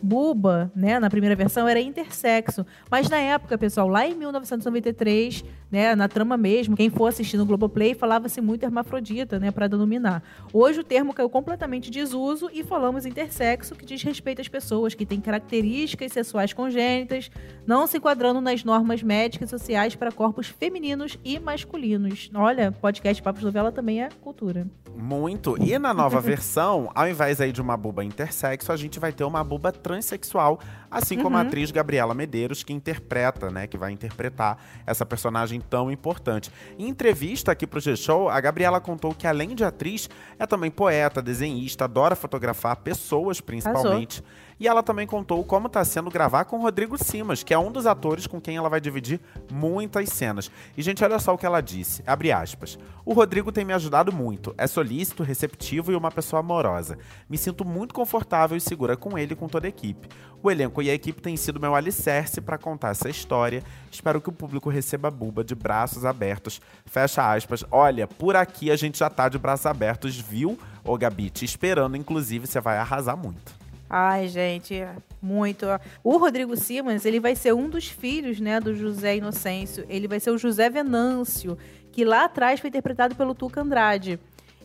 Buba, 0.00 0.70
né, 0.76 0.98
na 1.00 1.10
primeira 1.10 1.34
versão, 1.34 1.66
era 1.66 1.80
intersexo. 1.80 2.64
Mas 2.90 3.08
na 3.08 3.18
época, 3.18 3.58
pessoal, 3.58 3.88
lá 3.88 4.06
em 4.06 4.14
1993, 4.14 5.44
né, 5.70 5.94
na 5.94 6.08
trama 6.08 6.36
mesmo, 6.36 6.76
quem 6.76 6.90
for 6.90 7.06
assistir 7.06 7.36
no 7.36 7.46
Globoplay 7.46 7.94
falava-se 7.94 8.40
muito 8.40 8.62
hermafrodita, 8.62 9.38
né, 9.38 9.50
para 9.50 9.68
denominar. 9.68 10.22
Hoje 10.52 10.80
o 10.80 10.84
termo 10.84 11.12
caiu 11.12 11.28
completamente 11.28 11.90
desuso 11.90 12.48
e 12.52 12.64
falamos 12.64 13.04
intersexo, 13.06 13.74
que 13.74 13.84
diz 13.84 14.02
respeito 14.02 14.40
às 14.40 14.48
pessoas 14.48 14.94
que 14.94 15.06
têm 15.06 15.20
características 15.20 16.12
sexuais 16.12 16.52
congênitas, 16.52 17.30
não 17.66 17.86
se 17.86 17.98
enquadrando 17.98 18.40
nas 18.40 18.64
normas 18.64 19.02
médicas 19.02 19.48
e 19.48 19.58
sociais 19.58 19.94
para 19.94 20.12
corpos 20.12 20.46
femininos 20.46 21.18
e 21.24 21.38
masculinos. 21.38 22.30
Olha, 22.34 22.72
podcast 22.72 23.22
Papos 23.22 23.42
Novela 23.42 23.70
também 23.70 24.02
é 24.02 24.08
cultura. 24.20 24.66
Muito. 24.96 25.56
E 25.62 25.78
na 25.78 25.94
nova 25.94 26.18
versão, 26.20 26.90
ao 26.94 27.08
invés 27.08 27.40
aí 27.40 27.52
de 27.52 27.62
uma 27.62 27.76
buba 27.76 28.04
intersexo, 28.04 28.72
a 28.72 28.76
gente 28.76 28.98
vai 28.98 29.12
ter 29.12 29.24
uma 29.24 29.44
buba 29.44 29.70
transexual, 29.70 30.58
assim 30.90 31.18
como 31.22 31.36
a 31.36 31.40
Uhum. 31.40 31.46
atriz 31.46 31.70
Gabriela 31.70 32.14
Medeiros, 32.14 32.62
que 32.62 32.72
interpreta, 32.72 33.50
né, 33.50 33.66
que 33.66 33.76
vai 33.76 33.92
interpretar 33.92 34.58
essa 34.86 35.04
personagem 35.04 35.60
tão 35.60 35.90
importante. 35.90 36.50
Em 36.78 36.88
entrevista 36.88 37.52
aqui 37.52 37.66
pro 37.66 37.80
G-Show, 37.80 38.28
a 38.28 38.40
Gabriela 38.40 38.80
contou 38.80 39.14
que 39.14 39.26
além 39.26 39.54
de 39.54 39.64
atriz, 39.64 40.08
é 40.38 40.46
também 40.46 40.70
poeta, 40.70 41.20
desenhista, 41.22 41.84
adora 41.84 42.16
fotografar 42.16 42.76
pessoas, 42.76 43.40
principalmente. 43.40 44.22
E 44.60 44.66
ela 44.66 44.82
também 44.82 45.06
contou 45.06 45.44
como 45.44 45.68
está 45.68 45.84
sendo 45.84 46.10
gravar 46.10 46.44
com 46.44 46.60
Rodrigo 46.60 46.96
Simas, 47.02 47.42
que 47.42 47.54
é 47.54 47.58
um 47.58 47.70
dos 47.70 47.86
atores 47.86 48.26
com 48.26 48.40
quem 48.40 48.56
ela 48.56 48.68
vai 48.68 48.80
dividir 48.80 49.20
muitas 49.52 50.08
cenas. 50.08 50.50
E, 50.76 50.82
gente, 50.82 51.04
olha 51.04 51.18
só 51.18 51.34
o 51.34 51.38
que 51.38 51.46
ela 51.46 51.60
disse. 51.60 52.02
Abre 52.06 52.32
aspas. 52.32 52.78
O 53.04 53.12
Rodrigo 53.12 53.52
tem 53.52 53.64
me 53.64 53.72
ajudado 53.72 54.12
muito. 54.12 54.54
É 54.58 54.66
solícito, 54.66 55.22
receptivo 55.22 55.92
e 55.92 55.94
uma 55.94 56.10
pessoa 56.10 56.40
amorosa. 56.40 56.98
Me 57.28 57.38
sinto 57.38 57.64
muito 57.64 57.94
confortável 57.94 58.56
e 58.56 58.60
segura 58.60 58.96
com 58.96 59.16
ele 59.16 59.32
e 59.32 59.36
com 59.36 59.48
toda 59.48 59.66
a 59.66 59.68
equipe. 59.68 60.08
O 60.42 60.50
elenco 60.50 60.82
e 60.82 60.90
a 60.90 60.94
equipe 60.94 61.20
têm 61.20 61.36
sido 61.36 61.60
meu 61.60 61.74
alicerce 61.74 62.40
para 62.40 62.58
contar 62.58 62.90
essa 62.90 63.08
história. 63.08 63.62
Espero 63.90 64.20
que 64.20 64.28
o 64.28 64.32
público 64.32 64.70
receba 64.70 65.08
a 65.08 65.10
Buba 65.10 65.42
de 65.42 65.54
braços 65.54 66.04
abertos. 66.04 66.60
Fecha 66.84 67.32
aspas. 67.32 67.64
Olha, 67.70 68.06
por 68.06 68.36
aqui 68.36 68.70
a 68.70 68.76
gente 68.76 68.98
já 68.98 69.10
tá 69.10 69.28
de 69.28 69.38
braços 69.38 69.66
abertos, 69.66 70.16
viu, 70.16 70.58
ô 70.84 70.96
Gabi? 70.96 71.30
Te 71.30 71.44
esperando, 71.44 71.96
inclusive, 71.96 72.46
você 72.46 72.60
vai 72.60 72.78
arrasar 72.78 73.16
muito. 73.16 73.57
Ai, 73.90 74.28
gente, 74.28 74.84
muito. 75.20 75.66
O 76.04 76.18
Rodrigo 76.18 76.56
Simas, 76.56 77.06
ele 77.06 77.18
vai 77.18 77.34
ser 77.34 77.54
um 77.54 77.68
dos 77.68 77.88
filhos, 77.88 78.38
né, 78.38 78.60
do 78.60 78.74
José 78.74 79.16
Inocêncio. 79.16 79.84
Ele 79.88 80.06
vai 80.06 80.20
ser 80.20 80.30
o 80.30 80.38
José 80.38 80.68
Venâncio, 80.68 81.56
que 81.90 82.04
lá 82.04 82.24
atrás 82.24 82.60
foi 82.60 82.68
interpretado 82.68 83.14
pelo 83.14 83.34
Tuca 83.34 83.62
Andrade. 83.62 84.18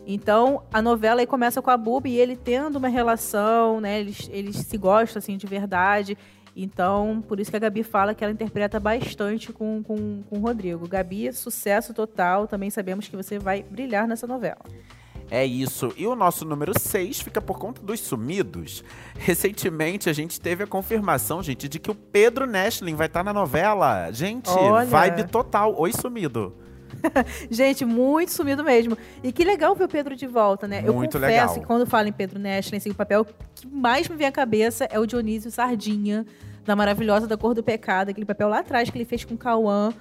Então, 0.06 0.62
a 0.72 0.82
novela 0.82 1.20
aí 1.22 1.26
começa 1.26 1.62
com 1.62 1.70
a 1.70 1.76
Buba 1.76 2.08
e 2.08 2.16
ele 2.16 2.36
tendo 2.36 2.76
uma 2.76 2.88
relação, 2.88 3.80
né, 3.80 4.00
eles, 4.00 4.28
eles 4.30 4.56
se 4.56 4.76
gostam, 4.76 5.18
assim, 5.18 5.36
de 5.38 5.46
verdade. 5.46 6.18
Então, 6.56 7.24
por 7.26 7.40
isso 7.40 7.50
que 7.50 7.56
a 7.56 7.60
Gabi 7.60 7.82
fala 7.82 8.14
que 8.14 8.22
ela 8.22 8.32
interpreta 8.32 8.78
bastante 8.78 9.52
com, 9.52 9.82
com, 9.82 10.22
com 10.22 10.36
o 10.36 10.40
Rodrigo. 10.40 10.86
Gabi, 10.86 11.32
sucesso 11.32 11.92
total. 11.92 12.46
Também 12.46 12.70
sabemos 12.70 13.08
que 13.08 13.16
você 13.16 13.38
vai 13.38 13.62
brilhar 13.62 14.06
nessa 14.06 14.26
novela. 14.26 14.60
É 15.34 15.44
isso. 15.44 15.92
E 15.96 16.06
o 16.06 16.14
nosso 16.14 16.44
número 16.44 16.72
6 16.78 17.20
fica 17.20 17.40
por 17.42 17.58
conta 17.58 17.82
dos 17.82 17.98
sumidos. 17.98 18.84
Recentemente 19.18 20.08
a 20.08 20.12
gente 20.12 20.40
teve 20.40 20.62
a 20.62 20.66
confirmação, 20.66 21.42
gente, 21.42 21.68
de 21.68 21.80
que 21.80 21.90
o 21.90 21.94
Pedro 21.94 22.46
Nestlin 22.46 22.94
vai 22.94 23.08
estar 23.08 23.24
na 23.24 23.32
novela. 23.32 24.12
Gente, 24.12 24.48
Olha. 24.48 24.86
vibe 24.86 25.24
total. 25.24 25.74
Oi, 25.76 25.92
sumido. 25.92 26.54
Gente, 27.50 27.84
muito 27.84 28.32
sumido 28.32 28.62
mesmo. 28.62 28.96
E 29.24 29.32
que 29.32 29.44
legal 29.44 29.74
ver 29.74 29.84
o 29.84 29.88
Pedro 29.88 30.14
de 30.14 30.28
volta, 30.28 30.68
né? 30.68 30.84
eu 30.86 30.94
Muito 30.94 31.18
confesso 31.18 31.26
legal. 31.26 31.54
que 31.54 31.66
quando 31.66 31.84
falo 31.84 32.08
em 32.08 32.12
Pedro 32.12 32.38
Nestlin, 32.38 32.76
assim, 32.78 32.90
o 32.90 32.94
papel 32.94 33.26
que 33.56 33.66
mais 33.66 34.08
me 34.08 34.14
vem 34.16 34.28
à 34.28 34.32
cabeça 34.32 34.84
é 34.84 35.00
o 35.00 35.04
Dionísio 35.04 35.50
Sardinha, 35.50 36.24
da 36.64 36.76
Maravilhosa 36.76 37.26
da 37.26 37.36
Cor 37.36 37.52
do 37.52 37.62
Pecado, 37.64 38.10
aquele 38.10 38.24
papel 38.24 38.48
lá 38.48 38.60
atrás 38.60 38.88
que 38.88 38.96
ele 38.96 39.04
fez 39.04 39.24
com 39.24 39.34
o 39.34 39.38
Cauã. 39.38 39.92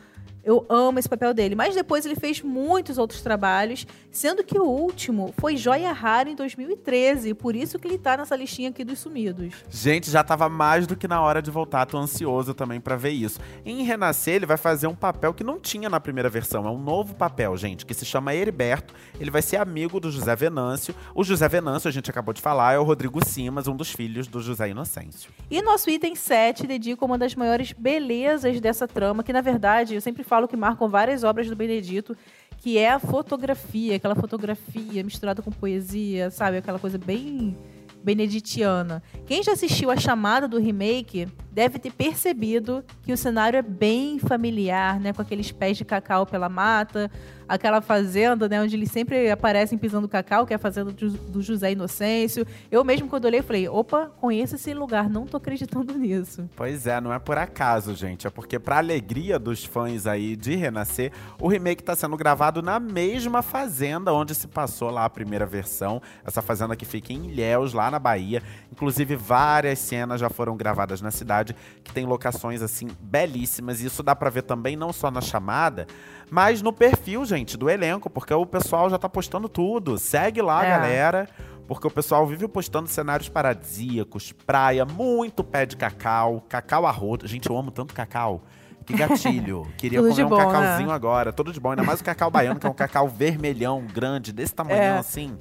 Eu 0.44 0.66
amo 0.68 1.00
esse 1.00 1.08
papel 1.08 1.34
dele. 1.34 1.56
Mas 1.56 1.74
depois 1.74 2.06
ele 2.06 2.16
fez 2.16 2.42
muitos 2.42 2.98
outros 2.98 3.22
trabalhos, 3.22 3.88
sendo 4.12 4.44
que 4.44 4.60
o 4.60 4.66
último 4.66 5.34
foi 5.38 5.56
Joia 5.56 5.92
Rara 5.94 6.30
em 6.30 6.36
2013. 6.36 7.34
Por 7.34 7.56
isso 7.56 7.80
que 7.80 7.88
ele 7.88 7.98
tá 7.98 8.18
nessa 8.18 8.36
listinha 8.36 8.70
aqui 8.70 8.84
dos 8.84 9.00
sumidos. 9.00 9.54
Gente, 9.70 10.12
já 10.12 10.24
tava 10.24 10.50
mais 10.50 10.86
do 10.86 10.96
que 10.98 11.08
na 11.08 11.22
hora 11.22 11.42
de 11.42 11.50
voltar. 11.50 11.86
Tô 11.86 11.98
ansioso 11.98 12.54
também 12.54 12.82
para 12.82 12.96
ver 12.96 13.12
isso. 13.12 13.40
Em 13.66 13.84
Renascer, 13.84 14.36
ele 14.36 14.46
vai 14.46 14.58
fazer 14.58 14.88
um 14.88 14.96
papel 14.96 15.34
que 15.34 15.44
não 15.44 15.60
tinha 15.60 15.90
na 15.90 16.00
primeira 16.00 16.30
versão. 16.30 16.68
É 16.68 16.70
um 16.70 16.78
novo 16.78 17.16
papel, 17.16 17.56
gente, 17.56 17.86
que 17.86 17.94
se 17.94 18.06
chama 18.06 18.36
Heriberto. 18.36 18.94
Ele 19.20 19.32
vai 19.32 19.42
ser 19.42 19.58
amigo 19.58 20.00
do 20.00 20.12
José 20.12 20.36
Venâncio. 20.36 20.94
O 21.16 21.24
José 21.24 21.48
Venâncio, 21.48 21.88
a 21.88 21.92
gente 21.92 22.10
acabou 22.10 22.34
de 22.34 22.42
falar, 22.42 22.74
é 22.74 22.80
o 22.80 22.84
Rodrigo 22.84 23.24
Simas, 23.26 23.68
um 23.68 23.76
dos 23.76 23.92
filhos 23.92 24.28
do 24.28 24.42
José 24.42 24.70
Inocêncio. 24.70 25.32
E 25.50 25.62
nosso 25.62 25.90
item 25.90 26.16
7 26.16 26.68
dedica 26.68 27.06
uma 27.06 27.18
das 27.18 27.34
maiores 27.34 27.72
belezas 27.72 28.60
dessa 28.60 28.88
trama, 28.88 29.24
que 29.24 29.32
na 29.32 29.42
verdade 29.42 29.96
eu 29.96 30.02
sempre 30.02 30.24
falo 30.24 30.33
que 30.48 30.58
marcam 30.58 30.90
várias 30.90 31.24
obras 31.24 31.48
do 31.48 31.56
Benedito, 31.56 32.16
que 32.58 32.78
é 32.78 32.90
a 32.92 33.00
fotografia, 33.00 33.96
aquela 33.96 34.16
fotografia 34.16 35.04
misturada 35.04 35.42
com 35.42 35.52
poesia, 35.52 36.30
sabe? 36.32 36.58
Aquela 36.58 36.80
coisa 36.80 36.98
bem 36.98 37.58
beneditiana. 38.04 39.02
Quem 39.26 39.42
já 39.44 39.54
assistiu 39.54 39.90
a 39.90 39.98
chamada 39.98 40.48
do 40.48 40.60
remake 40.60 41.28
deve 41.54 41.78
ter 41.78 41.92
percebido 41.92 42.84
que 43.04 43.14
o 43.14 43.18
cenário 43.18 43.58
é 43.58 43.62
bem 43.62 44.18
familiar, 44.18 45.00
né? 45.00 45.14
Com 45.14 45.22
aqueles 45.22 45.52
pés 45.52 45.78
de 45.78 45.86
cacau 45.86 46.26
pela 46.26 46.50
mata, 46.50 47.12
aquela 47.48 47.82
fazenda, 47.82 48.48
né? 48.48 48.62
Onde 48.62 48.76
eles 48.76 48.92
sempre 48.92 49.30
aparecem 49.30 49.78
pisando 49.78 50.08
cacau, 50.08 50.46
que 50.46 50.54
é 50.54 50.56
a 50.56 50.60
fazenda 50.60 50.92
do 50.92 51.42
José 51.42 51.72
Inocêncio. 51.72 52.46
Eu 52.72 52.84
mesmo, 52.84 53.08
quando 53.08 53.26
olhei, 53.26 53.42
falei, 53.42 53.68
opa, 53.68 54.12
conheço 54.20 54.56
esse 54.56 54.74
lugar, 54.74 55.10
não 55.10 55.26
tô 55.26 55.38
acreditando 55.38 55.94
nisso. 55.98 56.50
Pois 56.56 56.88
é, 56.88 57.00
não 57.00 57.14
é 57.14 57.20
por 57.20 57.38
acaso, 57.38 57.96
gente. 57.96 58.28
É 58.28 58.30
porque, 58.30 58.60
pra 58.60 58.78
alegria 58.78 59.38
dos 59.38 59.64
fãs 59.64 60.08
aí 60.08 60.36
de 60.36 60.56
Renascer, 60.56 61.12
o 61.40 61.48
remake 61.48 61.84
tá 61.84 61.96
sendo 61.96 62.18
gravado 62.18 62.62
na 62.62 62.80
mesma 62.80 63.42
fazenda 63.42 64.14
onde 64.14 64.34
se 64.34 64.48
passou 64.48 64.90
lá 64.90 65.06
a 65.06 65.10
primeira 65.10 65.46
versão. 65.46 66.02
Essa 66.26 66.42
fazenda 66.42 66.76
que 66.76 66.86
fica 66.86 67.14
em 67.14 67.30
Ilhéus, 67.30 67.74
lá 67.74 67.92
na 67.92 68.00
Bahia. 68.00 68.42
Inclusive, 68.72 69.16
várias 69.16 69.80
cenas 69.80 70.20
já 70.20 70.30
foram 70.30 70.56
gravadas 70.56 71.02
na 71.02 71.12
cidade, 71.12 71.43
que 71.84 71.92
tem 71.94 72.06
locações, 72.06 72.62
assim, 72.62 72.88
belíssimas. 73.00 73.82
E 73.82 73.88
isso 73.88 74.02
dá 74.04 74.16
pra 74.16 74.30
ver 74.30 74.44
também 74.44 74.76
não 74.76 74.94
só 74.94 75.10
na 75.12 75.22
chamada, 75.22 75.86
mas 76.30 76.62
no 76.62 76.72
perfil, 76.72 77.26
gente, 77.26 77.58
do 77.58 77.70
elenco, 77.70 78.10
porque 78.10 78.34
o 78.34 78.46
pessoal 78.46 78.90
já 78.90 78.98
tá 78.98 79.10
postando 79.10 79.50
tudo. 79.50 79.98
Segue 79.98 80.42
lá, 80.42 80.66
É. 80.66 80.70
galera. 80.70 81.28
Porque 81.68 81.88
o 81.88 81.92
pessoal 81.92 82.28
vive 82.28 82.46
postando 82.48 82.90
cenários 82.90 83.30
paradisíacos, 83.30 84.34
praia, 84.46 84.86
muito 84.86 85.44
pé 85.44 85.66
de 85.66 85.78
cacau, 85.78 86.44
cacau 86.50 86.86
a 86.86 86.92
rodo. 86.92 87.26
Gente, 87.26 87.50
eu 87.50 87.58
amo 87.58 87.72
tanto 87.72 87.94
cacau. 87.94 88.42
Que 88.86 88.94
gatilho. 88.94 89.66
Queria 89.80 90.00
Tudo 90.02 90.10
comer 90.12 90.26
um 90.26 90.30
bom, 90.30 90.38
né? 90.38 90.46
cacauzinho 90.46 90.92
agora. 90.92 91.32
Tudo 91.32 91.54
de 91.54 91.60
bom. 91.62 91.70
Ainda 91.70 91.84
mais 91.84 92.02
o 92.02 92.04
cacau 92.04 92.30
baiano, 92.30 92.60
que 92.60 92.68
é 92.68 92.70
um 92.70 92.74
cacau 92.74 93.08
vermelhão, 93.08 93.82
grande, 93.94 94.34
desse 94.34 94.54
tamanho 94.54 94.78
É. 94.78 94.98
assim. 94.98 95.38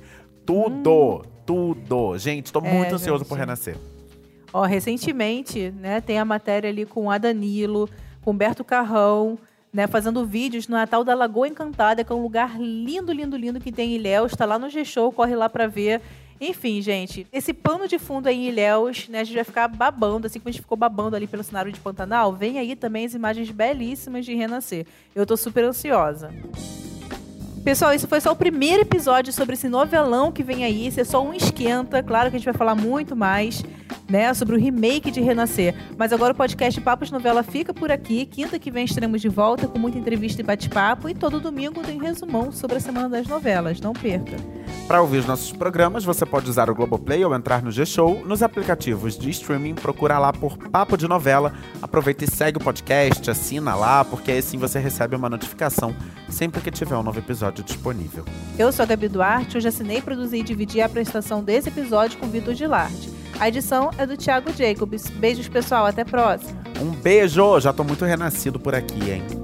Tudo, 0.47 1.25
tudo. 1.45 2.17
Gente, 2.19 2.53
tô 2.53 2.61
É, 2.61 2.73
muito 2.73 2.95
ansioso 2.95 3.25
por 3.25 3.31
gente. 3.37 3.41
renascer. 3.41 3.77
Ó, 4.53 4.63
recentemente, 4.65 5.71
né, 5.71 6.01
tem 6.01 6.19
a 6.19 6.25
matéria 6.25 6.69
ali 6.69 6.85
com 6.85 7.11
a 7.11 7.17
Danilo, 7.17 7.89
com 8.23 8.33
Humberto 8.33 8.63
Carrão, 8.63 9.39
né, 9.73 9.87
fazendo 9.87 10.27
vídeos 10.27 10.69
no 10.69 10.77
Natal 10.77 11.03
da 11.03 11.15
Lagoa 11.15 11.49
Encantada, 11.49 12.05
que 12.05 12.13
é 12.13 12.15
um 12.15 12.23
lugar 12.23 12.61
lindo, 12.61 13.13
lindo, 13.13 13.37
lindo 13.37 13.61
que 13.61 13.73
tem 13.73 13.93
em 13.93 13.95
Ilhéus. 13.95 14.37
Tá 14.37 14.45
lá 14.45 14.59
no 14.59 14.69
G-Show, 14.69 15.11
corre 15.13 15.35
lá 15.35 15.49
pra 15.49 15.67
ver. 15.67 16.03
Enfim, 16.39 16.83
gente, 16.83 17.27
esse 17.33 17.55
pano 17.55 17.87
de 17.89 17.99
fundo 17.99 18.27
aí 18.27 18.37
em 18.37 18.49
Ilhéus, 18.49 19.09
né, 19.09 19.21
a 19.21 19.25
gente 19.25 19.37
vai 19.37 19.45
ficar 19.45 19.69
babando, 19.69 20.27
assim 20.27 20.39
como 20.39 20.51
a 20.51 20.53
gente 20.53 20.61
ficou 20.61 20.77
babando 20.77 21.17
ali 21.17 21.27
pelo 21.27 21.43
cenário 21.43 21.73
de 21.73 21.81
Pantanal, 21.81 22.33
vem 22.33 22.59
aí 22.59 22.77
também 22.77 23.07
as 23.07 23.15
imagens 23.15 23.51
belíssimas 23.51 24.27
de 24.27 24.35
Renascer. 24.35 24.85
Eu 25.15 25.25
tô 25.25 25.37
super 25.37 25.65
ansiosa. 25.65 26.31
Pessoal, 27.65 27.95
isso 27.95 28.09
foi 28.09 28.21
só 28.21 28.33
o 28.33 28.37
primeiro 28.37 28.83
episódio 28.83 29.33
sobre 29.33 29.55
esse 29.55 29.69
novelão 29.69 30.33
que 30.33 30.43
vem 30.43 30.65
aí. 30.65 30.89
Esse 30.89 31.01
é 31.01 31.05
só 31.05 31.25
um 31.25 31.33
esquenta. 31.33 32.03
Claro 32.03 32.29
que 32.29 32.35
a 32.35 32.39
gente 32.39 32.45
vai 32.45 32.55
falar 32.55 32.75
muito 32.75 33.15
mais, 33.15 33.63
né, 34.11 34.35
sobre 34.35 34.57
o 34.57 34.59
remake 34.59 35.13
de 35.13 35.21
Renascer. 35.21 35.73
Mas 35.97 36.13
agora 36.13 36.33
o 36.33 36.37
podcast 36.37 36.81
Papos 36.81 37.13
Novela 37.13 37.45
fica 37.45 37.73
por 37.73 37.93
aqui. 37.93 38.27
Quinta 38.27 38.59
que 38.59 38.69
vem 38.69 38.85
estaremos 38.85 39.21
de 39.21 39.29
volta 39.29 39.69
com 39.69 39.79
muita 39.79 39.97
entrevista 39.97 40.43
e 40.43 40.45
bate-papo. 40.45 41.09
E 41.09 41.15
todo 41.15 41.39
domingo 41.39 41.83
tem 41.83 42.01
resumão 42.01 42.51
sobre 42.51 42.79
a 42.79 42.81
Semana 42.81 43.09
das 43.09 43.29
Novelas. 43.29 43.81
Não 43.81 43.93
perca. 43.93 44.37
Para 44.89 45.01
ouvir 45.01 45.19
os 45.19 45.27
nossos 45.27 45.53
programas, 45.53 46.05
você 46.05 46.27
pode 46.27 46.51
usar 46.51 46.69
o 46.69 46.75
Globoplay 46.75 47.25
ou 47.25 47.33
entrar 47.33 47.63
no 47.63 47.71
G-Show. 47.71 48.27
Nos 48.27 48.43
aplicativos 48.43 49.17
de 49.17 49.31
streaming, 49.31 49.77
procura 49.77 50.19
lá 50.19 50.33
por 50.33 50.59
Papo 50.59 50.97
de 50.97 51.07
Novela. 51.07 51.55
Aproveita 51.81 52.25
e 52.25 52.31
segue 52.31 52.59
o 52.59 52.61
podcast, 52.61 53.31
assina 53.31 53.77
lá, 53.77 54.05
porque 54.05 54.33
aí 54.33 54.39
assim 54.39 54.59
você 54.59 54.81
recebe 54.81 55.15
uma 55.15 55.31
notificação 55.31 55.95
sempre 56.29 56.61
que 56.61 56.71
tiver 56.71 56.97
um 56.97 57.03
novo 57.03 57.21
episódio 57.21 57.52
disponível. 57.61 58.25
Eu 58.57 58.71
sou 58.71 58.85
a 58.85 58.87
Gabi 58.87 59.09
Duarte. 59.09 59.57
Hoje 59.57 59.67
assinei, 59.67 60.01
produzi 60.01 60.39
e 60.39 60.43
dividi 60.45 60.81
a 60.81 60.87
apresentação 60.87 61.43
desse 61.43 61.69
episódio 61.69 62.19
com 62.19 62.29
Vitor 62.29 62.55
Gilarte. 62.55 63.11
A 63.41 63.49
edição 63.49 63.91
é 63.99 64.07
do 64.07 64.17
Thiago 64.17 64.53
Jacobs. 64.53 65.11
Beijos, 65.11 65.49
pessoal. 65.49 65.87
Até 65.87 66.03
a 66.03 66.05
próxima. 66.05 66.63
Um 66.81 66.91
beijo! 66.91 67.59
Já 67.59 67.73
tô 67.73 67.83
muito 67.83 68.05
renascido 68.05 68.61
por 68.61 68.75
aqui, 68.75 69.11
hein? 69.11 69.42